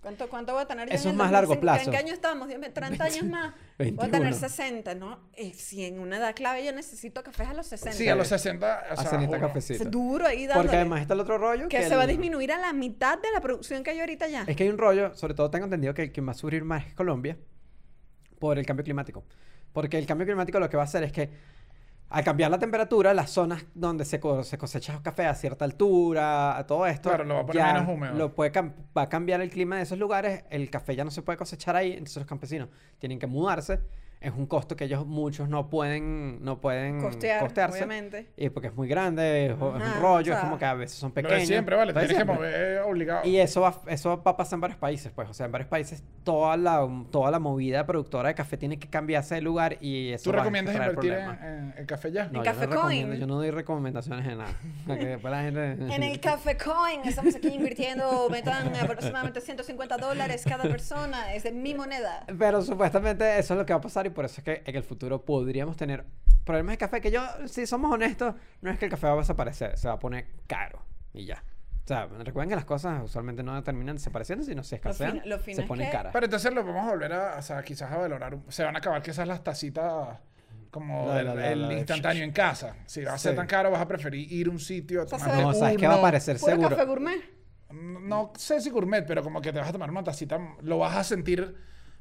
[0.00, 1.60] ¿cuánto, cuánto voy a tener yo Eso en es el más largo 2050?
[1.60, 1.90] plazo.
[1.90, 2.48] ¿En qué año estamos?
[2.48, 3.52] Dios mío, 30 años más.
[3.78, 4.10] Voy a 21.
[4.10, 5.20] tener 60, ¿no?
[5.36, 7.96] Y si en una edad clave yo necesito cafés a los 60.
[7.96, 8.66] Sí, a los 60.
[8.90, 9.48] O sea, Hacen esta juro.
[9.48, 9.84] cafecita.
[9.84, 10.64] Es duro ahí dándole.
[10.66, 11.68] Porque además está el otro rollo.
[11.68, 14.26] que se va a el- disminuir a la mitad de la producción que hay ahorita
[14.28, 14.42] ya.
[14.46, 16.64] Es que hay un rollo, sobre todo tengo entendido que el que va a sufrir
[16.64, 17.36] más es Colombia
[18.40, 19.22] por el cambio climático.
[19.72, 21.30] Porque el cambio climático lo que va a hacer es que
[22.08, 26.58] al cambiar la temperatura, las zonas donde se, co- se cosecha café a cierta altura,
[26.58, 28.14] a todo esto, Claro, lo va a poner ya menos húmedo.
[28.14, 31.22] Lo puede va a cambiar el clima de esos lugares, el café ya no se
[31.22, 32.68] puede cosechar ahí, entonces los campesinos
[32.98, 33.78] tienen que mudarse.
[34.20, 37.76] Es un costo que ellos muchos no pueden, no pueden Costear, costearse.
[37.78, 38.28] obviamente.
[38.36, 40.58] Y porque es muy grande, es, jo- es Ajá, un rollo, o es sea, como
[40.58, 41.38] que a veces son Lo pequeños.
[41.40, 41.92] de siempre, vale.
[41.94, 42.36] lo Tienes que siempre.
[42.36, 43.26] mover obligado.
[43.26, 45.26] Y eso va, eso va a pasar en varios países, pues.
[45.30, 48.90] O sea, en varios países toda la, toda la movida productora de café tiene que
[48.90, 52.12] cambiarse de lugar y eso ¿Tú va a recomiendas traer invertir en, en- en café
[52.12, 52.24] ya?
[52.26, 53.12] No, yo Café no Coin?
[53.14, 54.52] yo no doy recomendaciones de nada.
[54.86, 55.72] Que la gente...
[55.94, 61.52] En el Café Coin estamos aquí invirtiendo, metan aproximadamente 150 dólares cada persona, es de
[61.52, 62.26] mi moneda.
[62.38, 64.76] Pero supuestamente eso es lo que va a pasar y por eso es que en
[64.76, 66.04] el futuro podríamos tener
[66.44, 69.16] problemas de café que yo, si somos honestos, no es que el café va a
[69.16, 70.82] desaparecer, se va a poner caro
[71.14, 71.42] y ya.
[71.84, 75.56] O sea, recuerden que las cosas usualmente no terminan desapareciendo, sino se escasean, lo fino
[75.56, 76.12] se es ponen que- caras.
[76.12, 78.34] Pero entonces lo vamos a volver a, o sea, quizás a valorar.
[78.34, 80.18] un- Se van a acabar quizás las tacitas
[80.70, 82.76] como La la- la- el instantáneo en casa.
[82.86, 83.36] Si va a ser Sí.
[83.36, 85.86] tan caro, vas a preferir ir a un sitio a se ve- No, ¿sabes qué
[85.86, 86.02] va a uno.
[86.02, 86.68] parecer Puro seguro?
[86.70, 87.20] café gourmet.
[87.72, 90.96] No sé si gourmet, pero como que te vas a tomar una tacita, lo vas
[90.96, 91.56] a sentir.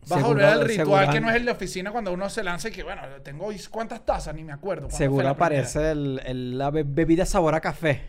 [0.08, 2.44] Vas a volver al ritual seguro- que no es el de oficina cuando uno se
[2.44, 4.84] lanza y que, bueno, tengo cuántas tazas, ni me acuerdo.
[4.84, 8.02] ¿cuándo fue Seguro aparece el, el- la be- bebida sabor a café.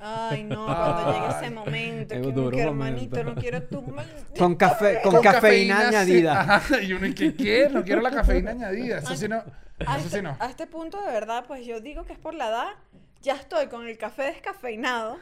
[0.00, 4.06] Ay, no, cuando llegue ese momento, Es que, duro que hermanito, no quiero tu mal-
[4.38, 5.86] Con café, con, cafeína, sí.
[5.86, 6.40] añadida.
[6.56, 7.68] Ajá, y uno, ¿y qué?
[7.72, 8.98] No quiero la cafeína añadida.
[8.98, 9.36] Eso sí no.
[9.86, 10.36] A Eso este, sí no.
[10.38, 12.66] a este punto, de verdad, pues yo digo que es por la edad.
[13.22, 15.16] Ya estoy con el café descafeinado,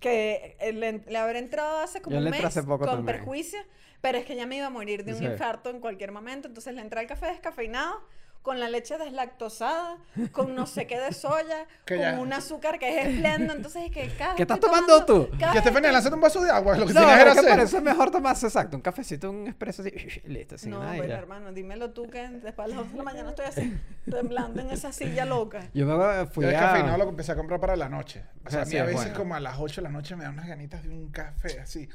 [0.00, 3.16] que eh, le, le habré entrado hace como Yo un mes hace poco con también.
[3.18, 3.58] perjuicio,
[4.00, 5.24] pero es que ya me iba a morir de un Sí.
[5.24, 6.46] infarto en cualquier momento.
[6.48, 8.00] Entonces le entré al café descafeinado
[8.42, 9.98] con la leche deslactosada,
[10.32, 13.52] con no sé qué de soya, Que con ya- un azúcar que es esplendo.
[13.52, 15.28] Entonces es que cada ¿Qué estás tomando tú?
[15.36, 16.76] Que Estefanía, lánzate un vaso de agua.
[16.78, 17.60] Lo que No, tienes que hacer.
[17.60, 19.90] es mejor tomarse exacto, un cafecito, un expreso así,
[20.24, 22.96] listo, sin No, nada y bueno, hermano, dímelo tú que después a las 11 de
[22.98, 23.78] la mañana estoy así,
[24.10, 25.68] temblando en esa silla loca.
[25.74, 26.60] Yo me fui Yo el a...
[26.60, 28.24] cafeinado lo empecé a comprar para la noche.
[28.46, 29.18] O sea, a mí a es veces bueno.
[29.18, 31.88] como a las 8 de la noche me dan unas ganitas de un café así.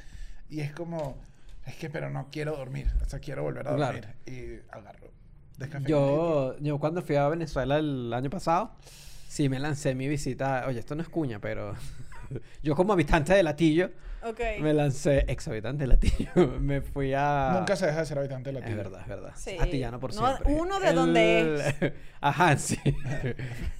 [0.50, 1.18] Y es como,
[1.66, 2.92] es que pero no quiero dormir.
[3.02, 3.98] O sea, quiero volver a Claro.
[3.98, 4.16] dormir.
[4.28, 5.13] Y agarro.
[5.86, 8.72] Yo, yo cuando fui a Venezuela el año pasado,
[9.28, 10.66] sí me lancé mi visita.
[10.68, 11.74] Oye, esto no es cuña, pero
[12.64, 13.90] yo como habitante de Latillo,
[14.62, 16.32] me lancé, ex habitante de Latillo,
[16.62, 17.56] me fui a...
[17.60, 19.32] Nunca se deja de ser habitante de la Es verdad, es verdad.
[19.36, 19.58] Sí.
[19.60, 20.54] Atillano por No, siempre.
[20.54, 21.94] uno de donde es.
[22.22, 22.78] A Hansi.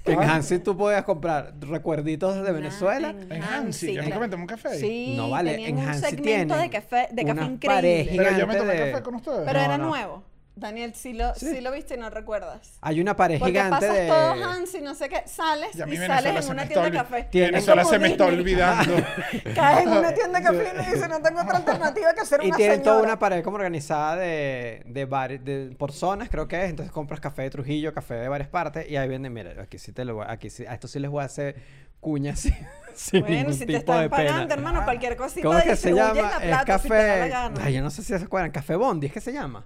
[0.04, 0.36] que en Ah.
[0.36, 3.12] Hansi tú podías comprar recuerditos de Venezuela.
[3.12, 4.80] En En Hansi, ¿ya nunca me tomé un café ahí?
[4.82, 8.10] Sí, No vale, en un Hansi segmento de café, de café increíble.
[8.18, 9.42] Pero yo me tomé de- café con ustedes.
[9.46, 9.88] Pero No, era no.
[9.88, 10.24] nuevo.
[10.56, 11.48] Daniel, sí lo, sí.
[11.48, 11.62] Sí.
[11.62, 12.78] lo viste y no recuerdas.
[12.82, 14.08] Hay una pared Porque gigante pasas de...
[14.08, 17.24] todo Hansi, no sé qué, sales Y y sales en una tienda de café.
[17.32, 18.94] Tiene- Venezuela se me está olvidando.
[19.56, 22.56] Caes en una tienda de café y dices, no tengo otra alternativa que Y una
[22.58, 22.84] tienen señora.
[22.84, 26.70] toda una pared como organizada de, de, vari- de- por zonas, creo que es.
[26.70, 29.92] Entonces compras café de Trujillo, café de varias partes y ahí venden, mira, aquí sí
[29.92, 31.56] te lo voy, aquí sí, a esto sí les voy a hacer
[32.00, 32.54] cuñas sin,
[32.94, 34.54] sin Bueno, ningún si te tipo de están pagando, pena.
[34.54, 36.14] hermano, cualquier cosita ¿Cómo que se llama?
[36.22, 37.30] la Es plata si te da la café.
[37.30, 37.62] gana.
[37.64, 38.52] Ay, yo no sé si se acuerdan.
[38.52, 39.66] Café Bondi, ¿es que se llama?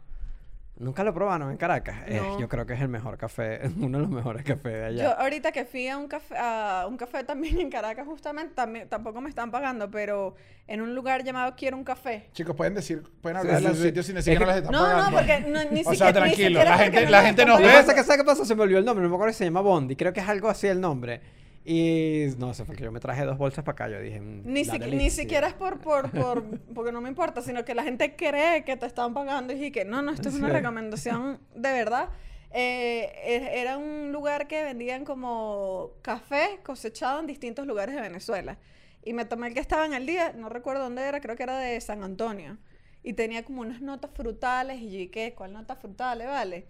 [0.80, 1.96] Nunca lo probaron en Caracas.
[2.06, 2.40] Eh, No.
[2.40, 5.04] yo creo que es el mejor café, uno de los mejores cafés de allá.
[5.06, 8.88] Yo ahorita que fui a un café, a un café también en Caracas justamente, también,
[8.88, 10.36] tampoco me están pagando, pero
[10.68, 12.30] en un lugar llamado Quiero un café.
[12.34, 13.84] Chicos, pueden decir, pueden Sí, hablar de sí, los sí.
[13.86, 15.18] sitios sin Es decir que que- no les están No, no, pagando.
[15.18, 17.80] porque no, ni O sea, siquiera, tranquilo, siquiera la gente- no la gente nos ve-
[17.80, 18.46] es ¿sabes qué pasa?
[18.46, 20.28] Se me olvidó el nombre, no me acuerdo si se llama Bondi, creo que es
[20.30, 21.22] algo así el nombre.
[21.70, 24.22] Y no, se fue que yo me traje dos bolsas para acá, yo dije...
[24.22, 26.43] mm, Ni, siqui- ni siquiera es por, por, por,
[26.74, 29.84] porque no me importa, sino que la gente cree que te están pagando y que
[29.84, 32.07] no, no, esto es una recomendación de verdad.
[32.51, 38.57] Eh, era un lugar que vendían como café cosechado en distintos lugares de Venezuela.
[39.03, 41.43] Y me tomé el que estaba en el día, no recuerdo dónde era, creo que
[41.43, 42.57] era de San Antonio.
[43.03, 46.65] Y tenía como unas notas frutales y yo dije, ¿cuál notas frutales, vale?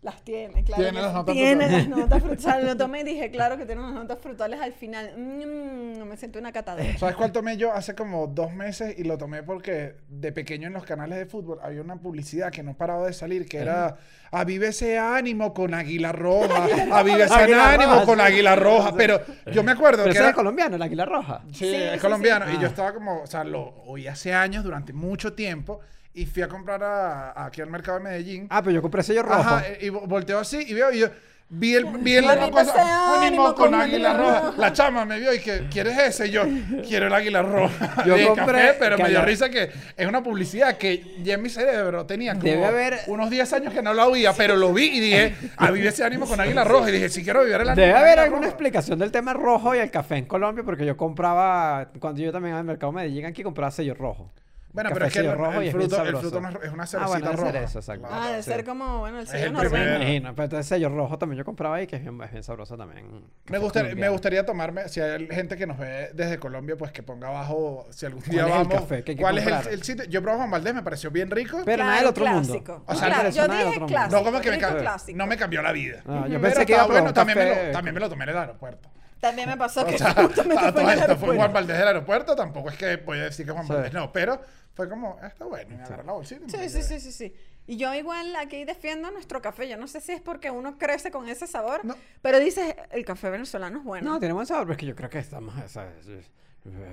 [0.00, 0.80] Las tiene, claro.
[0.82, 1.88] Tiene las notas tiene frutales.
[1.88, 2.64] las notas frutales.
[2.66, 5.12] Lo tomé y dije, claro que tiene unas notas frutales al final.
[5.16, 6.96] Mm, me sentí una catadora.
[6.98, 8.94] ¿Sabes cuál tomé yo hace como dos meses?
[8.96, 12.62] Y lo tomé porque de pequeño en los canales de fútbol había una publicidad que
[12.62, 13.96] no paraba de salir, que era
[14.30, 18.22] avive ese ánimo con águila roja, avive ese Águila ánimo roja, con sí.
[18.24, 18.92] águila roja.
[18.96, 19.20] Pero
[19.52, 20.28] yo me acuerdo Pero que era...
[20.28, 21.42] es colombiano, el águila roja.
[21.50, 22.46] Sí, Sí, es sí, colombiano.
[22.46, 22.52] sí.
[22.52, 22.60] Y Ah.
[22.60, 25.80] yo estaba como, o sea, lo oí hace años, durante mucho tiempo,
[26.22, 28.46] y fui a comprar a- a- aquí al mercado de Medellín.
[28.50, 29.40] Ah, pero yo compré sello rojo.
[29.40, 31.08] Ajá, eh, y vo- volteo así y veo, y yo
[31.50, 34.40] vi el, vi el la cosa, ánimo con con águila águila roja.
[34.48, 34.58] roja.
[34.58, 36.26] La chama me vio y que, ¿quieres ese?
[36.26, 36.42] Y yo,
[36.86, 38.04] quiero el águila roja.
[38.06, 41.42] Yo de compré café, pero me dio risa que es una publicidad que ya en
[41.42, 44.74] mi cerebro tenía como Debe haber- unos 10 años que no la oía, pero lo
[44.74, 46.90] vi y dije, a vivir ese ánimo con águila roja.
[46.90, 48.48] Y dije, si quiero vivir el ánimo Debe con haber águila alguna roja.
[48.50, 52.56] explicación del tema rojo y el café en Colombia, porque yo compraba, cuando yo también
[52.56, 54.30] al mercado Medellín aquí compraba sello rojo.
[54.70, 56.54] Bueno, pero es que el, sello rojo y el es fruto, el fruto no es,
[56.62, 57.52] es una Ah, cerecita bueno, es roja.
[57.52, 58.06] cereza, exacto.
[58.08, 58.22] Claro.
[58.22, 58.50] Ah, de sí.
[58.50, 59.72] ser como, bueno, el Es sello normal.
[59.80, 62.42] Me imagino, pero entonces sello rojo también yo compraba ahí, que es bien, es bien
[62.44, 63.06] sabroso también.
[63.08, 66.92] Me, Café gusta- me gustaría tomarme, si hay gente que nos ve desde Colombia, pues
[66.92, 69.38] que ponga abajo, si algún día ¿Cuál es el vamos, café que hay que cuál
[69.38, 69.72] es el, comprar?
[69.72, 70.04] el sitio.
[70.04, 71.62] Yo probé Juan Valdés, me pareció bien rico.
[71.64, 72.46] Pero nada del otro mundo.
[72.48, 72.82] clásico.
[72.86, 73.86] O Un sea, cla- no, yo dije otro mundo.
[73.86, 74.16] clásico.
[74.18, 76.02] no como que me, no me cambió la vida.
[76.06, 78.08] Ah, yo pensé que iba a bueno, un también, me café lo, también me lo
[78.10, 78.90] tomé en el aeropuerto.
[79.20, 81.52] También me pasó O que sea, justamente a fue todo en el fue Juan.
[81.52, 83.72] Valdés del aeropuerto, tampoco es que voy a decir que Juan Sí.
[83.72, 84.40] Valdés, no, pero
[84.74, 86.44] fue como, "Ah, está bueno, y me agarré la bolsita.
[86.46, 87.34] y Sí, sí, sí, sí, sí.
[87.66, 89.68] Y yo igual aquí defiendo nuestro café.
[89.68, 91.96] Yo no sé si es porque uno crece con ese sabor, No.
[92.22, 94.12] pero dices, el café venezolano es bueno.
[94.12, 95.68] No, tiene buen sabor, pero es que yo creo que estamos, o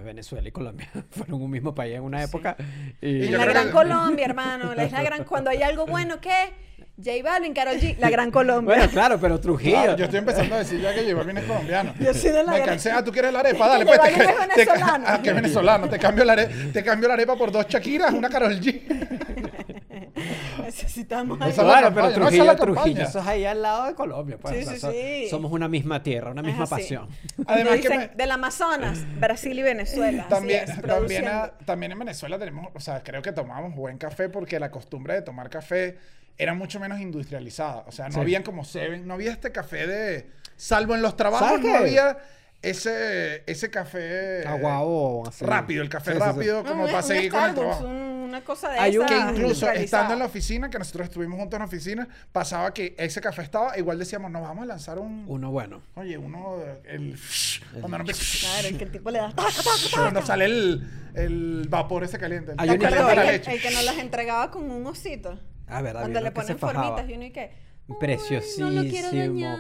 [0.04, 2.56] Venezuela y Colombia fueron un mismo país en una época.
[3.02, 4.74] Y, Y en la Gran que- Colombia, hermano.
[4.74, 5.24] Es la gran...
[5.26, 6.54] Cuando hay algo bueno, ¿qué?
[6.98, 8.76] J Balvin, Karol G, la Gran Colombia.
[8.76, 9.74] Bueno, claro, pero Trujillo.
[9.76, 11.94] Claro, yo estoy empezando a decir ya que J Balvin es colombiano.
[12.00, 12.92] Yo soy de la Me gran- cansé.
[12.92, 13.68] Ah, ¿tú quieres la arepa?
[13.68, 14.00] Dale, Que pues.
[14.00, 15.04] J Balvin es venezolano.
[15.08, 15.90] ah, que es venezolano.
[15.90, 18.82] Te cambio, la arepa, te cambio la arepa por dos Shakiras, una Karol G.
[20.66, 22.14] Necesitamos la Claro, pero no,
[22.58, 24.38] Trujillo, eso es ahí al lado de Colombia.
[24.42, 25.28] Pues, Sí, o sea, sí, sí.
[25.30, 26.82] Somos una misma tierra, una misma Es así.
[26.82, 27.08] pasión.
[27.46, 30.26] Además que me- del Amazonas, Brasil y Venezuela.
[30.30, 34.30] También, es, también, a- también en Venezuela tenemos, o sea, creo que tomamos buen café
[34.30, 35.98] porque la costumbre de tomar café
[36.38, 37.84] era mucho menos industrializada.
[37.88, 38.20] O sea, no Sí.
[38.20, 42.18] habían como Seven, no había este café de, salvo en los trabajos, ¿Sabes no había
[42.62, 45.46] ese, ese café Aguao, así.
[45.46, 46.30] rápido, el café Sí, sí, sí.
[46.32, 47.86] rápido, No, como un- para un seguir con el trabajo.
[47.86, 51.38] un- una cosa de Hay un- Que incluso estando en la oficina, que nosotros estuvimos
[51.40, 54.98] juntos en la oficina, pasaba que ese café estaba, igual decíamos, nos vamos a lanzar
[55.00, 55.26] un...
[55.28, 55.82] Uno bueno.
[55.94, 57.18] Oye, uno, el...
[57.72, 59.34] Cuando, no empieza- Claro, el que el tipo le da...
[59.94, 62.54] cuando sale el, el vapor ese caliente.
[62.54, 64.70] el Hay ¿Te una caliente acuerdas de la el, el que nos las entregaba con
[64.72, 65.40] un osito?
[65.68, 66.02] Ah, verdad.
[66.02, 67.42] Cuando le ponen formitas y uno y que...
[67.42, 68.70] "Ay, Preciosísimo.
[68.72, 69.60] No lo quiero dañar.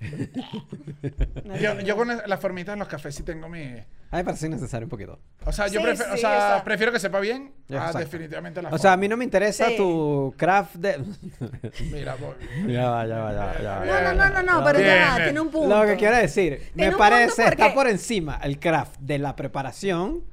[1.60, 3.62] Yo, yo con las formitas en los cafés sí tengo mi...
[3.62, 5.18] A mí me parece innecesario un poquito.
[5.46, 6.64] O sea, yo Sí, prefiero, o sí, sea, exacto.
[6.64, 7.98] prefiero que sepa bien a Exacto.
[7.98, 9.76] definitivamente la O sea, a mí no me interesa Sí.
[9.76, 11.04] tu craft de...
[11.92, 12.72] Mira, voy.
[12.72, 13.84] ya va, ya va, ya va, ya va.
[13.86, 15.24] No, no, no, no, no, pero Bien, ya va, bien.
[15.28, 15.68] tiene un punto.
[15.80, 18.98] Lo que quiero decir, Tiene me un parece punto porque- está por encima el craft
[19.00, 20.24] de la preparación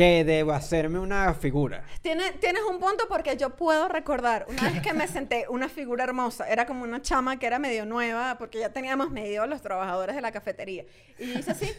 [0.00, 1.84] que debo hacerme una figura.
[2.00, 6.04] Tiene- tienes un punto porque yo puedo recordar una vez que me senté una figura
[6.04, 10.16] hermosa, era como una chama que era medio nueva porque ya teníamos medio los trabajadores
[10.16, 10.84] de la cafetería.
[11.18, 11.70] Y yo hice así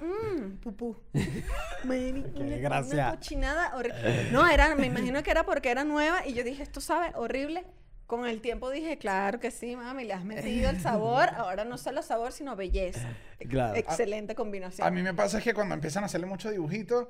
[0.00, 0.94] mmm, pupú.
[1.84, 3.10] Me- una- Una gracia.
[3.12, 4.28] cochinada horrible.
[4.30, 7.64] No, era, me imagino que era porque era nueva y yo dije, esto sabe horrible.
[8.06, 11.28] Con el tiempo dije, claro que sí, mami, le has metido el sabor.
[11.36, 13.08] Ahora no solo sabor, sino belleza.
[13.48, 13.76] Claro.
[13.76, 14.86] Excelente combinación.
[14.86, 17.08] A mí me pasa es que cuando empiezan a hacerle mucho dibujito,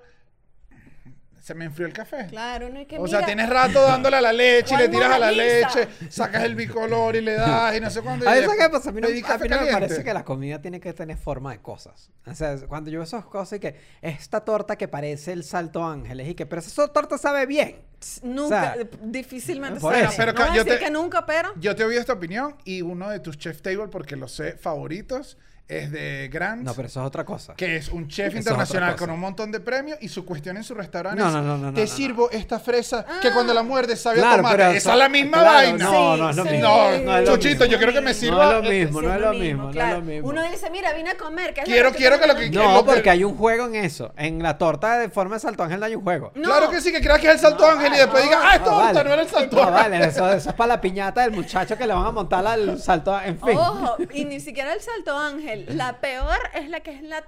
[1.41, 2.26] se me enfrió el café.
[2.28, 4.84] Claro, no hay que O sea, mira, tienes rato dándole a la leche y le
[4.88, 8.28] ¿Cuál tiras a la leche, sacas el bicolor y le das y no sé cuándo.
[8.28, 8.91] A veces, después ¿qué pasa?
[8.91, 11.53] A mí, no, a mí no me parece que la comida tiene que tener forma
[11.53, 12.11] de cosas.
[12.26, 15.84] O sea, cuando yo veo esas cosas y que esta torta que parece el salto
[15.84, 17.76] ángeles y que, pero esa torta sabe bien.
[18.22, 20.05] Nunca, o sea, difícilmente por sabe.
[20.07, 20.14] eso.
[20.16, 21.53] Pero no yo decir te- que nunca, pero...
[21.57, 24.53] Yo te he oído esta opinión y uno de tus chef table, porque lo sé,
[24.53, 25.36] favoritos,
[25.71, 26.62] es de Grant.
[26.62, 27.55] No, pero eso es otra cosa.
[27.55, 30.64] que es un chef Eso internacional con un montón de premios y su cuestión en
[30.64, 33.55] su restaurante No, es no, no, no, te no, no, sirvo esta fresa que cuando
[33.55, 34.57] la muerdes sabe a Claro, tomate.
[34.57, 35.85] pero Esa es la misma claro, vaina.
[35.85, 36.68] no, no es lo Sí, mismo.
[36.68, 37.64] No, no es lo Chuchito, mismo.
[37.66, 38.47] yo quiero que me No sirva.
[38.47, 40.29] es lo mismo, no es lo mismo, no es lo mismo.
[40.29, 41.55] Uno dice, mira, vine a comer.
[41.55, 42.51] ¿qué es lo Quiero- quiero que lo que-?
[42.51, 44.12] No, porque hay un juego en eso.
[44.16, 46.33] En la torta de forma de salto ángel no hay un juego.
[46.35, 46.49] No.
[46.49, 48.64] Claro que sí, que creas que es el salto ángel y después diga, ah, es
[48.64, 49.75] torta, no era el salto No, ángel.
[49.93, 52.79] vale, eso, eso es para la piñata del muchacho que le van a montar al
[52.81, 53.31] salto ángel.
[53.31, 53.57] En fin.
[53.57, 55.60] Ojo, y ni siquiera el salto ángel.
[55.69, 57.25] La peor es la que es la,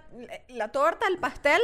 [0.48, 1.60] la torta, el pastel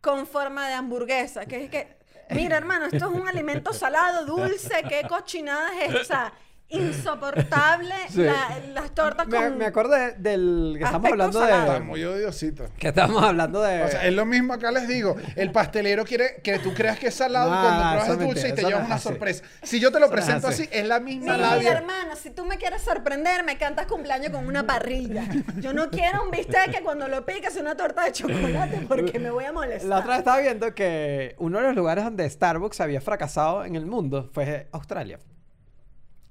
[0.00, 1.46] con forma de hamburguesa.
[1.46, 1.96] Que es que,
[2.30, 4.82] mira, hermano, esto es un alimento salado, dulce.
[4.88, 6.32] ¿Qué cochinada es esa?
[6.70, 8.22] Insoportable Sí.
[8.22, 9.58] la- las tortas me, con.
[9.58, 11.44] me acuerdo de- del que estamos Aspecto hablando.
[11.44, 11.80] Está de.
[11.80, 12.64] muy odiosito.
[12.78, 13.82] Que estamos hablando de.
[13.82, 15.16] O sea, es lo mismo acá les digo.
[15.36, 18.18] El pastelero quiere que tú creas que es salado No, cuando eso pruebas es es
[18.18, 19.08] dulce y mentira, te eso llevas no es una así.
[19.08, 19.44] sorpresa.
[19.62, 20.62] Si yo te lo Eso no es presento así.
[20.64, 21.72] así, es la misma Mira, labia.
[21.72, 25.24] hermano, si tú me quieres sorprender, me cantas cumpleaños con una parrilla.
[25.58, 29.30] Yo no quiero un bistec que cuando lo piques una torta de chocolate porque me
[29.30, 29.88] voy a molestar.
[29.88, 33.76] La otra vez estaba viendo que uno de los lugares donde Starbucks había fracasado en
[33.76, 35.18] el mundo fue Australia.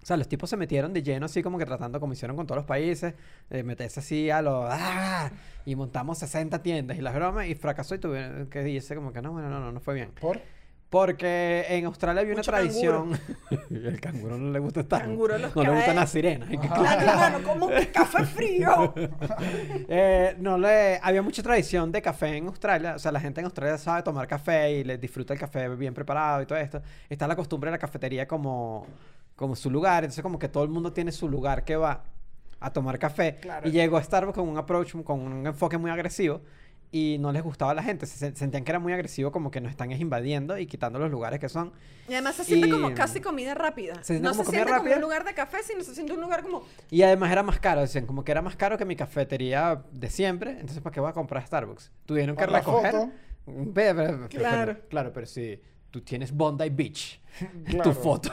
[0.01, 2.47] O sea, los tipos se metieron de lleno así como que tratando como hicieron con
[2.47, 3.13] todos los países,
[3.49, 4.67] de meterse así a lo...
[4.69, 5.29] ¡ah!
[5.65, 9.21] Y montamos 60 tiendas y las bromas y fracasó y tuvieron que dice como que
[9.21, 10.11] no, bueno, no, no, no fue bien.
[10.19, 10.39] ¿Por?
[10.89, 13.11] Porque en Australia había una tradición...
[13.69, 15.01] el canguro no le gusta estar.
[15.01, 15.95] Canguro los no le gustan cae.
[15.95, 16.49] las sirenas.
[16.49, 18.93] Claro, hermano, como un café frío.
[19.91, 23.45] Eh, no le había mucha tradición de café en Australia, o sea, la gente en
[23.45, 26.81] Australia sabe tomar café y les disfruta el café bien preparado y todo esto.
[27.09, 28.85] Está la costumbre de la cafetería como,
[29.39, 32.03] como su lugar, entonces como que todo el mundo tiene su lugar que va
[32.59, 33.37] a tomar café.
[33.39, 33.65] Claro.
[33.69, 36.41] Y llegó Starbucks con un approach, con un enfoque muy agresivo
[36.91, 39.49] y no les gustaba a la gente, se sen- sentían que era muy agresivo, como
[39.49, 41.71] que nos están es invadiendo y quitando los lugares que son.
[42.09, 44.03] Y además se siente Y- como casi comida rápida.
[44.03, 46.41] Se no como se siente como un lugar de café, sino se siente un lugar
[46.43, 46.63] como...
[46.91, 50.09] Y además era más caro, decían, como que era más caro que mi cafetería de
[50.09, 51.91] siempre, entonces ¿para qué voy a comprar Starbucks?
[52.05, 52.91] Tuvieron que recoger.
[52.91, 53.11] foto.
[53.45, 54.73] Ve- Claro.
[54.75, 55.61] pero- claro, pero si
[55.91, 57.19] tú tienes Bondi Beach,
[57.65, 57.83] Claro.
[57.91, 58.31] tu foto,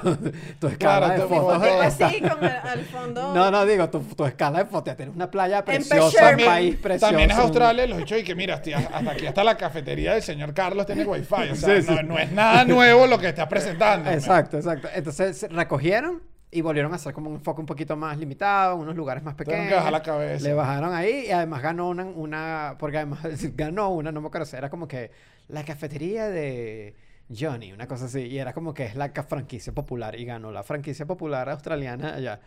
[0.60, 1.62] tu escala Claro, de tu fotos
[2.02, 3.34] Así, con el, al fondo...
[3.34, 6.76] No, no, digo, tu, tu escala de fotos, ya tienes una playa preciosa, un país
[6.76, 7.06] precioso.
[7.12, 10.14] También es un- Australia, los dicho y que mira, hostia, hasta aquí hasta la cafetería
[10.14, 11.34] del señor Carlos tiene wifi.
[11.52, 11.94] O sea, Sí, sí.
[11.94, 14.10] No, no es nada nuevo lo que estás presentando.
[14.10, 14.88] Exacto, exacto.
[14.94, 19.22] Entonces recogieron y volvieron a hacer como un enfoque un poquito más limitado, unos lugares
[19.22, 19.68] más pequeños.
[19.68, 20.42] que bajar la cabeza.
[20.48, 23.20] Le bajaron ahí y además ganó una, una porque además
[23.54, 25.10] ganó una, no me acuerdo, si era como que
[25.48, 26.94] la cafetería de
[27.34, 30.62] Johnny, una cosa así, y era como que es la franquicia popular y ganó la
[30.62, 32.40] franquicia popular australiana allá.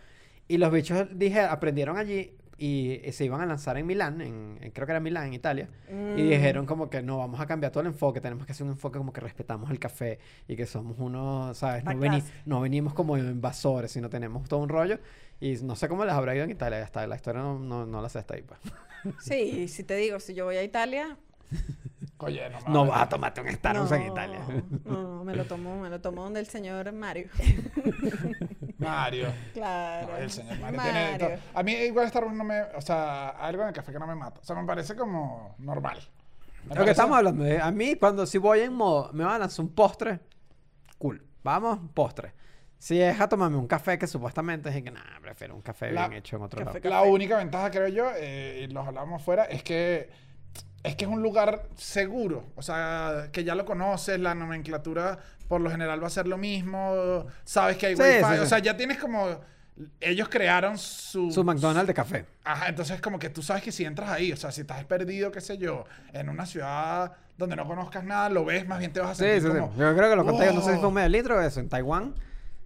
[0.47, 4.57] Y los bichos, dije, aprendieron allí y, y se iban a lanzar en Milán, en,
[4.61, 5.69] en- creo que era Milán, en Italia,
[6.13, 6.29] y Mm.
[6.29, 8.97] dijeron como que no, vamos a cambiar todo el enfoque, tenemos que hacer un enfoque
[8.97, 11.83] como que respetamos el café y que somos unos, ¿sabes?
[11.83, 14.99] No, veni- venimos como invasores, sino tenemos todo un rollo.
[15.41, 17.85] Y no sé cómo les habrá ido en Italia, ya está, la historia no, no,
[17.85, 18.59] no la sé hasta ahí, pues.
[19.17, 21.17] Sí, si te digo, si yo voy a Italia...
[22.21, 24.39] Oye, no, No vas a tomarte un Starbucks en Italia.
[24.85, 27.29] No, no, me lo tomó, me lo tomó donde el señor Mario.
[28.77, 29.27] Mario.
[29.53, 30.07] Claro.
[30.09, 31.29] No, el señor Mario, tiene todo.
[31.53, 32.61] A mí igual Starbucks no me...
[32.75, 34.39] O sea, algo en el café que no me mata.
[34.41, 35.99] O sea, me parece como normal.
[36.67, 39.35] Me Lo que estamos hablando, de- a mí cuando si voy en modo, me van
[39.35, 40.19] a lanzar un postre,
[40.97, 41.23] cool.
[41.43, 42.33] Vamos, postre.
[42.77, 46.07] Si es a tomarme un café que supuestamente es que, nada, prefiero un café La-
[46.07, 47.05] bien hecho en otro café, lado.
[47.05, 50.09] La única ventaja, creo yo, eh, y los hablábamos fuera, es que
[50.83, 52.45] es que es un lugar seguro.
[52.55, 56.37] O sea, que ya lo conoces, la nomenclatura por lo general va a ser lo
[56.37, 57.25] mismo.
[57.43, 58.23] Sabes que hay Sí, wifi.
[58.23, 58.39] sí, sí.
[58.39, 59.27] O sea, ya tienes como.
[60.01, 61.31] Ellos crearon su.
[61.31, 62.25] Su McDonald's de café.
[62.43, 65.31] Ajá, entonces como que tú sabes que si entras ahí, o sea, si estás perdido,
[65.31, 68.99] qué sé yo, en una ciudad donde no conozcas nada, lo ves, más bien te
[68.99, 69.53] vas a Sí, sentir sí, sí.
[69.59, 69.71] como...
[69.77, 72.13] Yo creo que lo conté, no sé si fue un medio litro eso, en Taiwán.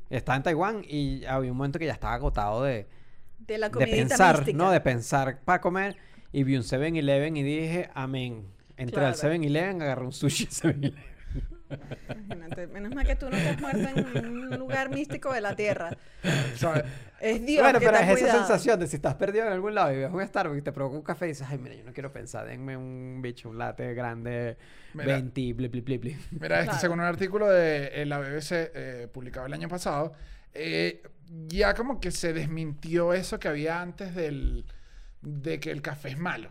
[0.10, 2.88] Estaba en Taiwán y había un momento que ya estaba agotado de,
[3.38, 4.58] De la de comidita pensar, mística.
[4.58, 4.72] ¿no?
[4.72, 5.96] De pensar para comer.
[6.34, 8.48] Y vi un 7-Eleven y dije, amén.
[8.76, 9.36] Entré al Claro.
[9.36, 10.94] 7-Eleven, agarré un sushi 7-Eleven.
[12.26, 15.56] Imagínate, menos mal que tú no te has muerto en un lugar místico de la
[15.56, 15.96] tierra.
[16.56, 16.84] ¿Sabes?
[17.20, 18.40] Es Dios bueno, que pero te es esa cuidado.
[18.40, 20.98] sensación de si estás perdido en algún lado y ves un Starbucks y te provoca
[20.98, 23.94] un café y dices, ay, mira, yo no quiero pensar, denme un bicho, un latte
[23.94, 24.58] grande,
[24.94, 25.14] Mira.
[25.16, 26.18] 20, bli, bli, bli, bli.
[26.32, 26.80] Mira, este, Claro.
[26.80, 30.14] según un artículo de eh, la BBC eh, publicado el año pasado,
[30.54, 31.02] eh,
[31.48, 34.66] ya como que se desmintió eso que había antes del,
[35.24, 36.50] de que el café es malo.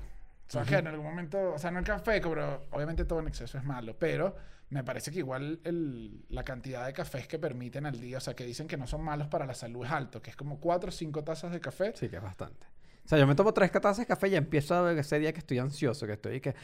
[0.48, 3.28] O sea, que en algún momento, o sea, no el café, pero obviamente todo en
[3.28, 4.34] exceso es malo, pero
[4.68, 8.34] me parece que igual el- la cantidad de cafés que permiten al día, o sea,
[8.34, 10.88] que dicen que no son malos para la salud es alto, que es como 4
[10.90, 11.92] o 5 tazas de café.
[11.94, 12.66] Sí, que es bastante.
[13.04, 15.32] O sea, yo me tomo tres tazas de café y empiezo a ver ese día
[15.32, 16.54] que estoy ansioso, que estoy que...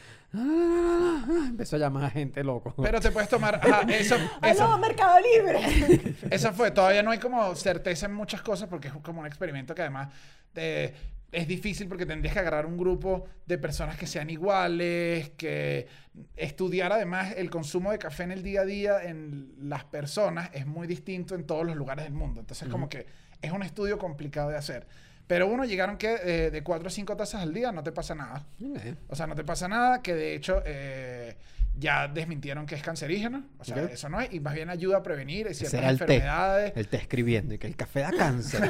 [1.47, 2.73] Empiezo a llamar a gente loco.
[2.81, 3.55] Pero te puedes tomar...
[3.55, 6.15] ajá, eso, eso- ¡Aló, Mercado Libre!
[6.29, 9.75] Esa fue, todavía no hay como certeza en muchas cosas porque es como un experimento
[9.75, 10.09] que además
[10.55, 10.93] eh,
[11.31, 15.87] es difícil porque tendrías que agarrar un grupo de personas que sean iguales, que
[16.35, 20.65] estudiar además el consumo de café en el día a día en las personas es
[20.65, 22.39] muy distinto en todos los lugares del mundo.
[22.39, 23.05] Entonces como que
[23.41, 24.87] es un estudio complicado de hacer.
[25.27, 28.15] Pero uno llegaron que eh, de 4 o 5 tazas al día no te pasa
[28.15, 28.47] nada.
[29.09, 31.37] O sea, no te pasa nada, que de hecho eh,
[31.79, 33.43] ya desmintieron que es cancerígeno.
[33.57, 34.31] O sea, eso no es.
[34.33, 36.03] Y más bien ayuda a prevenir ciertas era el té.
[36.03, 36.73] enfermedades.
[36.75, 38.69] El té escribiendo y que el café da cáncer.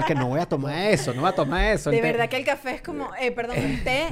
[0.00, 1.90] Y que no voy a tomar eso, no voy a tomar eso.
[1.90, 4.08] De té- verdad que el café es como, eh, perdón, el té,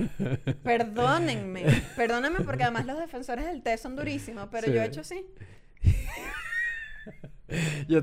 [0.62, 1.64] perdónenme,
[1.96, 4.72] perdónenme porque además los defensores del té son durísimos, pero Sí.
[4.74, 5.26] yo he hecho así.
[7.86, 8.00] Yo,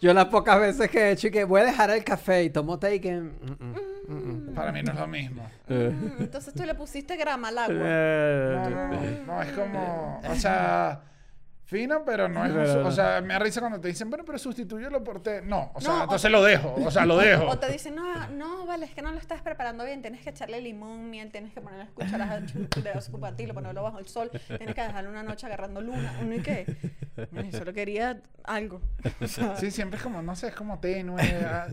[0.00, 2.50] yo las pocas veces que he hecho y que voy a dejar el café y
[2.50, 3.12] tomo té y que...
[3.12, 3.30] mm,
[3.60, 3.74] mm,
[4.08, 4.54] mm.
[4.54, 5.48] Para mí no es lo mismo.
[5.68, 5.92] Eh.
[6.20, 7.74] Entonces tú le pusiste grama al agua.
[7.74, 9.20] No, Eh.
[9.26, 11.00] no, no, es como, o sea,
[11.66, 15.02] fino, pero no es, o sea, me da risa cuando te dicen, bueno, pero sustitúyelo
[15.04, 15.42] por té.
[15.42, 17.46] No, o sea, No, o- entonces lo dejo, o sea, lo dejo.
[17.48, 20.30] O te dicen, no, no, vale, es que no lo estás preparando bien, tienes que
[20.30, 24.74] echarle limón, miel, tienes que ponerle las cucharadas de azúcar, ponerlo bajo el sol, tienes
[24.74, 26.76] que dejarlo una noche agarrando luna, uno y qué.
[27.52, 28.80] Solo quería algo.
[29.20, 31.20] O sea, Sí, siempre es como, no sé, es como tenue.
[31.46, 31.66] ah,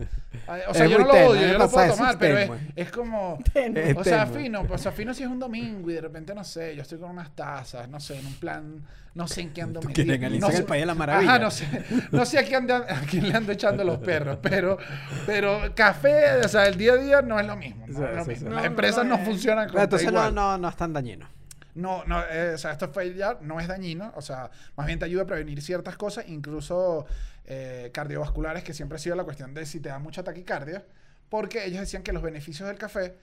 [0.48, 2.50] ah, o sea, yo no lo odio, a yo lo puedo tomar, es pero es,
[2.74, 3.90] es como, tenue.
[3.90, 6.34] Es o sea, fino, pues, o sea, fino si es un domingo y de repente,
[6.34, 8.82] no sé, yo estoy con unas tazas, no sé, en un plan,
[9.14, 11.30] no sé en qué ando Tú quieres no el País de la Maravilla.
[11.30, 11.66] Ajá, no sé,
[12.10, 14.78] no sé a quién, anda- a quién le ando echando los perros, pero,
[15.26, 17.86] pero café, o sea, el día a día no es lo mismo.
[17.86, 18.48] No Sí, es lo sí, mismo.
[18.48, 18.54] sí.
[18.54, 20.34] Las No, empresas no funcionan Pero entonces no, igual.
[20.34, 21.28] no, no es tan dañino.
[21.74, 25.06] No, no, eh, o sea, esto ya, no es dañino, o sea, más bien te
[25.06, 27.04] ayuda a prevenir ciertas cosas, incluso
[27.46, 30.84] eh, cardiovasculares, que siempre ha sido la cuestión de si te da mucha taquicardia,
[31.28, 33.16] porque ellos decían que los beneficios del café,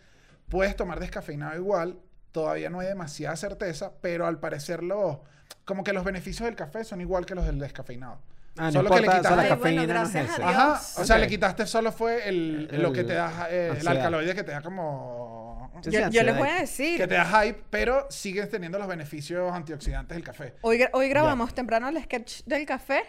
[0.49, 1.99] puedes tomar descafeinado igual,
[2.33, 5.19] todavía no hay demasiada certeza, pero al parecer los,
[5.65, 8.19] como que los beneficios del café son igual que los del descafeinado.
[8.57, 10.21] Ah, no Solo que le importa, quitas- solo la Ay, bueno, cafeína no es a.
[10.23, 10.39] Dios.
[10.43, 11.21] Ajá, o sea, Ok.
[11.21, 14.51] le quitaste solo fue el, lo que El- te da, eh, el alcaloide que te
[14.51, 15.71] da como...
[15.83, 19.51] Yo, yo les voy a decir, Que te da hype, pero sigues teniendo los beneficios
[19.53, 20.53] antioxidantes del café.
[20.61, 23.03] hoy, hoy grabamos temprano el sketch del café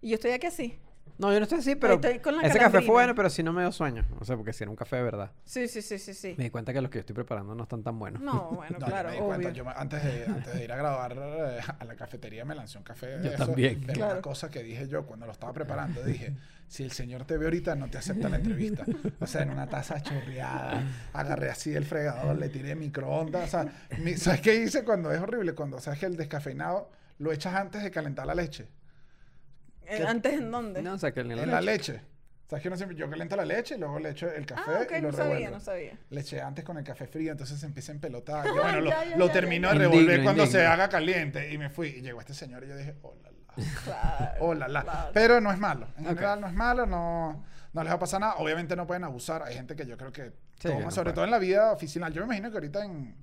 [0.00, 0.78] y yo estoy aquí así.
[1.18, 3.42] No, yo no estoy así, pero estoy con la ese café fue bueno, pero sí
[3.42, 4.04] no me dio sueño.
[4.20, 5.32] O sea, porque si era un café de verdad.
[5.44, 6.34] Sí, sí, sí, sí, sí.
[6.38, 8.22] Me di cuenta que los que yo estoy preparando no están tan buenos.
[8.22, 9.64] No, bueno, No, claro, yo me di cuenta, obvio.
[9.64, 12.84] yo antes, de, antes de ir a grabar eh, a la cafetería me lancé un
[12.84, 13.18] café.
[13.18, 13.46] de Yo eso.
[13.46, 13.80] también.
[13.80, 14.12] Pero Claro.
[14.12, 16.36] una cosa que dije yo cuando lo estaba preparando, dije,
[16.68, 18.84] si el señor te ve ahorita no te acepta la entrevista.
[19.18, 23.42] O sea, en una taza chorreada, agarré así el fregador, le tiré microondas.
[23.42, 23.66] O sea,
[23.98, 25.54] mi- ¿sabes qué hice cuando es horrible?
[25.54, 28.68] Cuando sabes que el descafeinado lo echas antes de calentar la leche.
[29.88, 30.82] Eh, ¿Antes en dónde?
[30.82, 31.92] No, o sea, que en la En la leche.
[31.94, 32.04] leche.
[32.48, 34.80] ¿Sabes que uno siempre, yo caliento la leche y luego le echo el café ah,
[34.82, 35.54] ok, y lo no sabía, revuelvo.
[35.56, 35.98] no sabía.
[36.08, 38.46] Le eché antes con el café frío, entonces se empieza a empelotar.
[38.46, 40.72] Yo, bueno, lo, Ya, ya, lo ya, termino ya, de revolver Indigno, cuando se indigno.
[40.72, 41.52] haga caliente.
[41.52, 41.88] Y me fui.
[41.88, 43.38] Y llegó este señor y yo dije, oh la la.
[43.84, 44.82] Claro, Oh la la.
[44.82, 45.10] claro.
[45.12, 45.88] Pero no es malo.
[45.98, 46.10] En Ok.
[46.10, 48.36] general no es malo, no, no les va a pasar nada.
[48.36, 49.42] Obviamente no pueden abusar.
[49.42, 51.14] Hay gente que yo creo que Sí, toma, no sobre puede.
[51.16, 52.12] todo en la vida oficinal.
[52.14, 53.14] Yo me imagino que ahorita en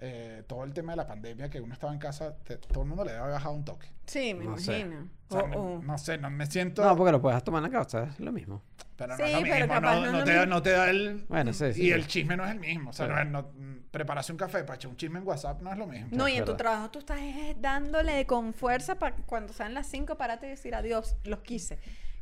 [0.00, 2.88] eh, todo el tema de la pandemia, que uno estaba en casa, te- todo el
[2.88, 3.88] mundo le debe haber bajado un toque.
[4.06, 4.78] Sí, me No sé.
[4.80, 5.08] imagino.
[5.28, 6.84] O sea, O- no, sé, no me siento...
[6.84, 8.62] No, porque lo puedes tomar en la casa, es lo mismo.
[8.96, 9.74] Pero no Sí, es lo pero mismo.
[9.74, 11.24] capaz No, te, da- no te da el...
[11.28, 11.80] Bueno, sí, sí.
[11.82, 11.90] y sí.
[11.92, 12.90] el chisme no es el mismo.
[12.90, 13.12] O sea, Sí.
[13.12, 13.48] no es, no,
[13.90, 16.08] prepararse un café para echar un chisme en WhatsApp no es lo mismo.
[16.12, 17.18] No, y en tu trabajo tú estás
[17.60, 21.78] dándole con fuerza para cuando sean las 5 parate y decir adiós, los quise.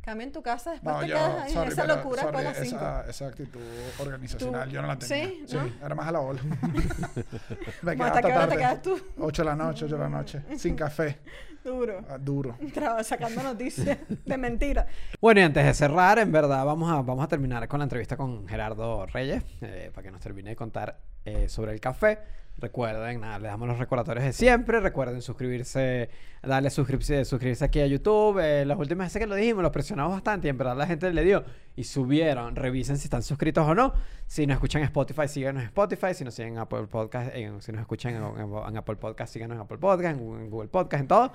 [0.07, 2.33] Cambia en tu casa, después No, te yo, quedas en sorry, esa pero, locura sorry,
[2.37, 2.77] para las 5.
[2.77, 3.61] esa, esa actitud
[3.99, 5.27] organizacional Tú- yo no la tenía.
[5.27, 5.43] ¿Sí?
[5.49, 5.85] Sí, ¿No?
[5.87, 6.41] era más a la ola.
[7.83, 8.57] Me quedaba ¿Hasta qué hora te tarde.
[8.57, 9.01] quedas tú?
[9.19, 10.43] 8 de la noche, 8 de la noche.
[10.59, 11.19] Sin café.
[11.65, 12.05] Duro.
[12.09, 12.57] Ah, duro.
[12.73, 14.87] Traba- sacando noticias de mentira.
[15.21, 18.17] Bueno, y antes de cerrar, en verdad, vamos a, vamos a terminar con la entrevista
[18.17, 22.21] con Gerardo Reyes, eh, para que nos termine de contar eh, sobre el café.
[22.59, 24.81] Recuerden, nada, les damos los recordatorios de siempre.
[24.81, 26.09] Recuerden suscribirse,
[26.43, 28.39] darle suscribirse, suscribirse aquí a YouTube.
[28.43, 31.13] Eh, las últimas veces que lo dijimos, lo presionamos bastante y en verdad la gente
[31.13, 31.45] le dio
[31.77, 32.57] y subieron.
[32.57, 33.93] Revisen si están suscritos o no.
[34.27, 36.15] Si nos escuchan en Spotify, síganos en Spotify.
[36.15, 39.33] Si nos siguen en Apple Podcast, en- si nos escuchan en, en- en Apple Podcast,
[39.35, 41.33] síganos en Apple Podcast, en, Google- en Google Podcast, en todo.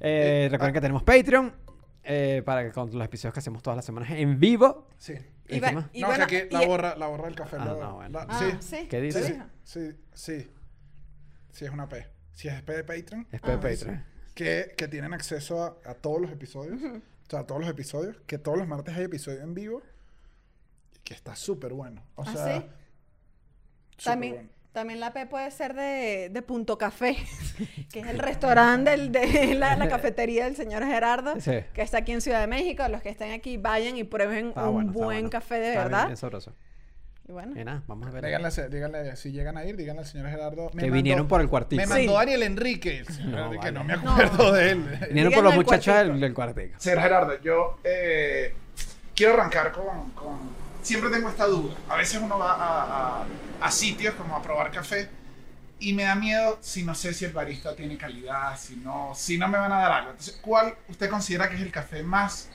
[0.00, 1.52] Eh, recuerden que tenemos Patreon
[2.02, 4.88] eh, para que con los episodios que hacemos todas las semanas en vivo.
[4.98, 5.14] Sí.
[5.48, 5.84] ¿Y Y va- más?
[5.92, 7.58] y no, bueno, que aquí y- la borra, la borra del café.
[7.60, 8.18] Ah, la- no, bueno.
[8.18, 8.56] la- Ah, sí.
[8.58, 8.88] sí.
[8.88, 10.50] ¿Qué sí, sí, sí.
[11.54, 12.06] Sí, es una P.
[12.32, 14.04] Si es P de Patreon, Es P de Ah, Patreon.
[14.34, 16.80] que, que tienen acceso a, a todos los episodios.
[16.82, 17.00] O
[17.30, 18.16] sea, a todos los episodios.
[18.26, 19.82] Que todos los martes hay episodio en vivo.
[20.94, 22.02] Y que está súper bueno.
[22.16, 22.66] O ¿Ah, sea, sí?
[24.04, 24.48] También, bueno.
[24.72, 27.16] también la P puede ser de, de Punto Café,
[27.92, 31.52] que es el restaurante del- de la, la cafetería del señor Gerardo, Sí.
[31.72, 32.86] que está aquí en Ciudad de México.
[32.88, 35.30] Los que estén aquí, vayan y prueben Está un bueno, buen bueno.
[35.30, 36.06] café de Está bien, verdad.
[36.06, 36.52] bien sabroso.
[37.26, 38.24] Y bueno, Y nada, vamos a ver.
[38.26, 40.64] Díganle, díganle, si llegan a ir, díganle al señor Gerardo.
[40.64, 41.80] me Que mandó- vinieron por el cuartico.
[41.80, 42.16] Me mandó Sí.
[42.18, 43.72] Daniel Enrique, No, Gerardo, que vale.
[43.72, 44.10] no me No.
[44.12, 44.98] acuerdo de él.
[45.08, 46.74] Vinieron por los muchachos del, del cuartico.
[46.78, 48.54] Señor Gerardo, yo eh,
[49.14, 51.74] quiero arrancar con, con- Siempre tengo esta duda.
[51.88, 53.26] A veces uno va a, a-
[53.62, 55.08] a sitios como a probar café
[55.78, 59.38] y me da miedo si no sé si el barista tiene calidad, si no, si
[59.38, 60.10] no me van a dar algo.
[60.10, 62.50] Entonces, ¿cuál usted considera que es el café más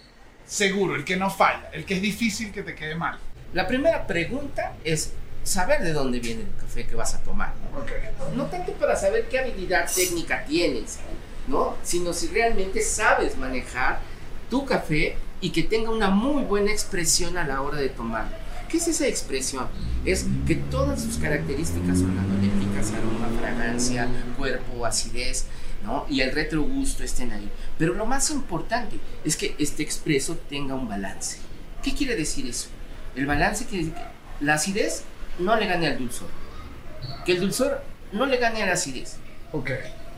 [0.45, 3.17] seguro, el que no falla, el que es difícil que te quede mal?
[3.54, 7.54] La primera pregunta es saber de dónde viene el café que vas a tomar.
[8.36, 8.45] ¿no?
[8.45, 11.00] Tanto para saber qué habilidad técnica tienes,
[11.47, 11.76] ¿no?
[11.82, 14.02] Sino si realmente sabes manejar
[14.52, 18.36] tu café y que tenga una muy buena expresión a la hora de tomarlo.
[18.68, 19.68] ¿Qué es esa expresión?
[20.06, 25.45] Es que todas sus características organolépticas, aroma, fragancia, cuerpo, acidez,
[25.84, 26.06] ¿no?
[26.08, 27.50] Y el retrogusto estén ahí.
[27.80, 31.38] Pero lo más importante es que este expreso tenga un balance.
[31.82, 32.70] ¿Qué quiere decir eso?
[33.16, 35.03] El balance quiere decir que la acidez
[35.39, 36.28] no le gane al dulzor.
[37.26, 37.82] Que el dulzor
[38.12, 39.18] no le gane a la acidez.
[39.51, 39.72] Ok.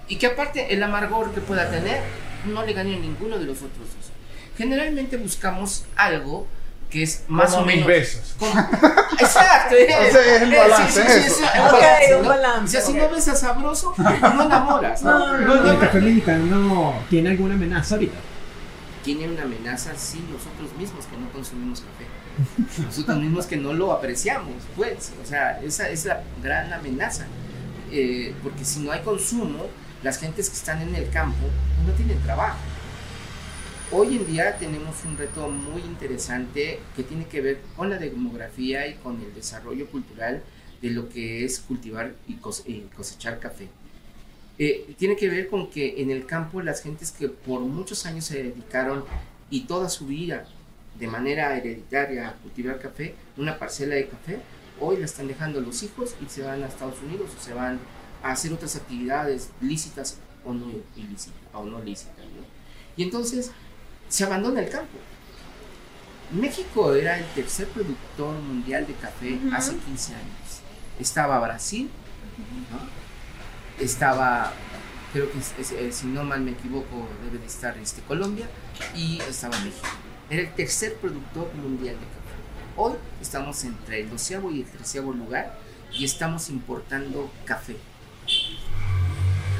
[0.08, 2.02] Y que aparte el amargor que pueda tener
[2.46, 4.12] no le gane a ninguno de los otros dos.
[4.58, 6.48] Generalmente buscamos algo
[6.90, 7.88] que es más Como o menos...
[9.20, 9.76] Exacto.
[9.76, 11.44] es, Ese es el eh, balance, es eso.
[11.46, 12.30] es el Ok, balance, un ¿no?
[12.30, 15.02] balance, Y así no ves a sabroso, no enamoras.
[15.02, 15.20] ¿no?
[15.20, 18.18] No, No, ¿El no, mexicano tiene alguna amenaza ahorita?
[19.04, 22.06] tiene una amenaza, sí, nosotros mismos que no consumimos café.
[22.86, 25.12] Nosotros mismos que no lo apreciamos, pues.
[25.24, 27.26] O sea, esa es la gran amenaza.
[27.92, 29.68] Eh, porque si no hay consumo,
[30.04, 31.46] las gentes que están en el campo
[31.86, 32.58] no tienen trabajo.
[33.92, 38.88] Hoy en día tenemos un reto muy interesante que tiene que ver con la demografía
[38.88, 40.42] y con el desarrollo cultural
[40.82, 43.68] de lo que es cultivar y cos- y cosechar café.
[44.58, 48.26] Eh, tiene que ver con que en el campo las gentes que por muchos años
[48.26, 49.04] se dedicaron
[49.50, 50.46] y toda su vida
[51.02, 54.40] de manera hereditaria a cultivar café, una parcela de café,
[54.80, 57.80] hoy la están dejando los hijos y se van a Estados Unidos o se van
[58.24, 62.18] a hacer otras actividades lícitas o no ilícitas o no lícitas.
[62.20, 62.44] ¿no?
[62.96, 63.52] Y entonces
[64.10, 64.98] se abandona el campo.
[66.32, 70.62] México era el tercer productor mundial de café hace 15 años.
[71.00, 71.90] Estaba Brasil,
[72.72, 73.84] ¿no?
[73.84, 74.54] estaba,
[75.14, 78.48] creo que es- es- eh, si no mal me equivoco, debe de estar este, Colombia
[78.96, 79.88] y estaba México.
[80.32, 82.78] Era el tercer productor mundial de café.
[82.78, 85.60] Hoy estamos entre el doceavo y el treceavo lugar
[85.92, 87.76] y estamos importando café.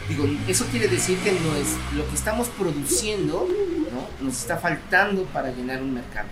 [0.08, 3.50] Digo, eso quiere decir que no es lo que estamos produciendo,
[3.92, 4.26] ¿no?
[4.26, 6.30] Nos está faltando para llenar un mercado.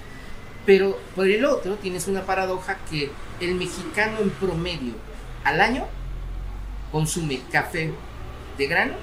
[0.65, 3.11] Pero por el otro tienes una paradoja que
[3.41, 4.93] el mexicano en promedio
[5.43, 5.85] al año
[6.93, 7.91] consume café
[8.57, 8.93] de grano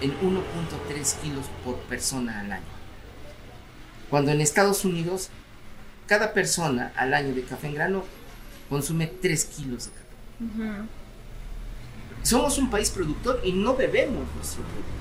[0.00, 2.75] en 1.3 kilos por persona al año.
[4.10, 5.30] Cuando en Estados Unidos
[6.06, 8.04] cada persona al año de café en grano
[8.68, 10.82] consume 3 kilos de café.
[12.22, 14.96] Somos un país productor y no bebemos nuestro producto.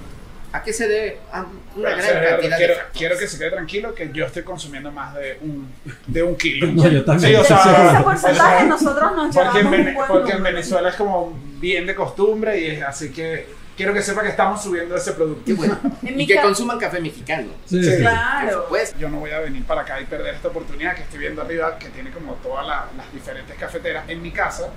[0.51, 1.19] ¿A qué se debe?
[1.33, 1.45] A
[1.75, 5.13] una gran cantidad quiero, de quiero que se quede tranquilo que yo estoy consumiendo más
[5.15, 5.67] de un,
[6.07, 6.71] de un kilo.
[6.71, 7.31] No, yo también.
[7.31, 10.43] Sí, o sea, ese o porcentaje sea, nosotros nos porque, en, llevamos buen porque en.
[10.43, 14.61] Venezuela es como bien de costumbre y es así que quiero que sepa que estamos
[14.63, 15.55] subiendo ese producto.
[15.55, 15.77] Bueno.
[16.01, 17.49] Y que consuman café mexicano.
[17.65, 17.91] Sí, Sí.
[17.91, 17.97] sí.
[18.01, 18.65] Claro.
[18.69, 21.41] Pues, Yo no voy a venir para acá y perder esta oportunidad que estoy viendo
[21.41, 24.07] arriba, que tiene como todas la- las diferentes cafeteras.
[24.09, 24.69] En mi casa,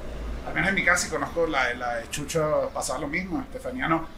[0.46, 3.40] al menos en mi casa, y conozco la, de- la de Chucho, pasaba lo mismo,
[3.42, 4.08] Estefanía no.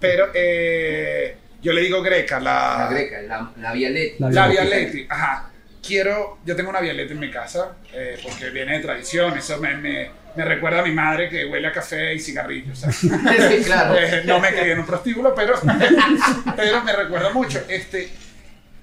[0.00, 4.16] Pero eh, yo le digo Greca, la, la greca, la, la Vialeti.
[4.18, 4.48] La La.
[4.48, 5.49] Vialeti, ajá.
[5.82, 9.76] Quiero, yo tengo una Vialeti en mi casa, eh, porque viene de tradición, eso me,
[9.76, 12.80] me, me recuerda a mi madre que huele a café y cigarrillos.
[12.90, 13.96] Sí, claro.
[13.98, 15.54] Eh, no me crié en un prostíbulo, pero,
[16.56, 17.62] pero me recuerda mucho.
[17.68, 18.10] Este,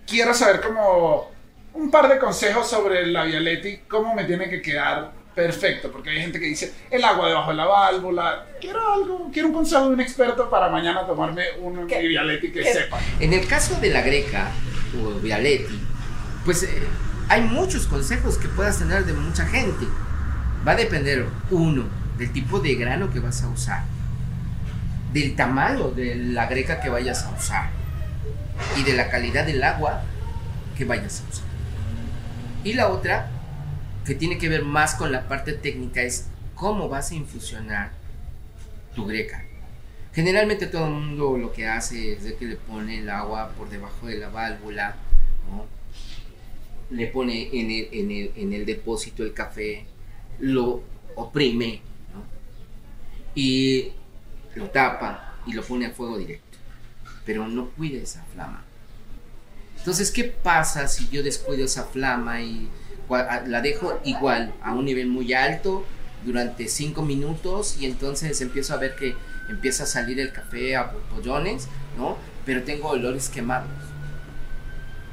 [0.07, 1.31] quiero saber como
[1.73, 6.21] un par de consejos sobre la Vialetti, cómo me tiene que quedar perfecto, porque hay
[6.21, 8.45] gente que dice el agua debajo de la válvula.
[8.59, 11.85] Quiero algo, quiero un consejo de un experto para mañana tomarme un.
[11.85, 12.73] Vialetti que ¿Qué?
[12.73, 12.99] sepa.
[13.19, 14.49] En el caso de la greca
[14.99, 15.79] o Vialetti,
[16.47, 16.69] pues eh,
[17.27, 19.85] hay muchos consejos que puedas tener de mucha gente.
[20.65, 21.83] Va a depender, uno,
[22.17, 23.83] del tipo de grano que vas a usar,
[25.11, 27.69] del tamaño de la greca que vayas a usar,
[28.77, 30.03] y de la calidad del agua
[30.77, 31.45] que vayas a usar.
[32.63, 33.29] Y la otra,
[34.05, 37.91] que tiene que ver más con la parte técnica, es cómo vas a infusionar
[38.95, 39.43] tu greca.
[40.13, 43.69] Generalmente todo el mundo lo que hace es de que le pone el agua por
[43.69, 44.95] debajo de la válvula,
[45.51, 45.76] ¿no?
[46.89, 49.85] Le pone en el, en el- en el depósito el café,
[50.39, 50.81] lo
[51.15, 51.81] oprime
[53.35, 53.91] y
[54.55, 56.57] lo tapa y lo pone a fuego directo,
[57.25, 58.63] pero no cuida esa flama.
[59.77, 62.67] Entonces, ¿qué pasa si yo descuido esa flama y
[63.45, 65.85] la dejo igual a un nivel muy alto
[66.25, 69.15] durante cinco minutos y entonces empiezo a ver que
[69.49, 71.67] empieza a salir el café a pollones,
[71.97, 72.17] ¿no?
[72.45, 73.69] Pero tengo olores quemados.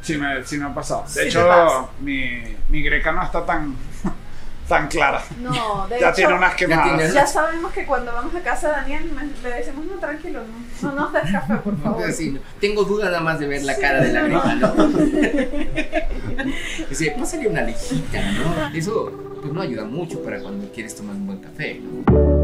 [0.05, 1.03] Sí me, sí me ha pasado.
[1.03, 3.75] De Sí hecho, mi, mi greca no está tan,
[4.69, 5.23] tan clara.
[5.41, 6.85] No, de ya hecho, tiene unas quemadas.
[6.99, 10.43] tiene- ya sabemos que cuando vamos a casa de Daniel me- le decimos, no, tranquilo,
[10.83, 12.03] no, no nos des café, por favor.
[12.07, 12.41] ¿no?
[12.61, 14.89] Tengo duda nada más de ver la Sí, cara de la no, greca, ¿no?
[16.91, 18.77] Dice, pásale una lejita, ¿no?
[18.77, 22.44] Eso pues no ayuda mucho para cuando quieres tomar un buen café, ¿no?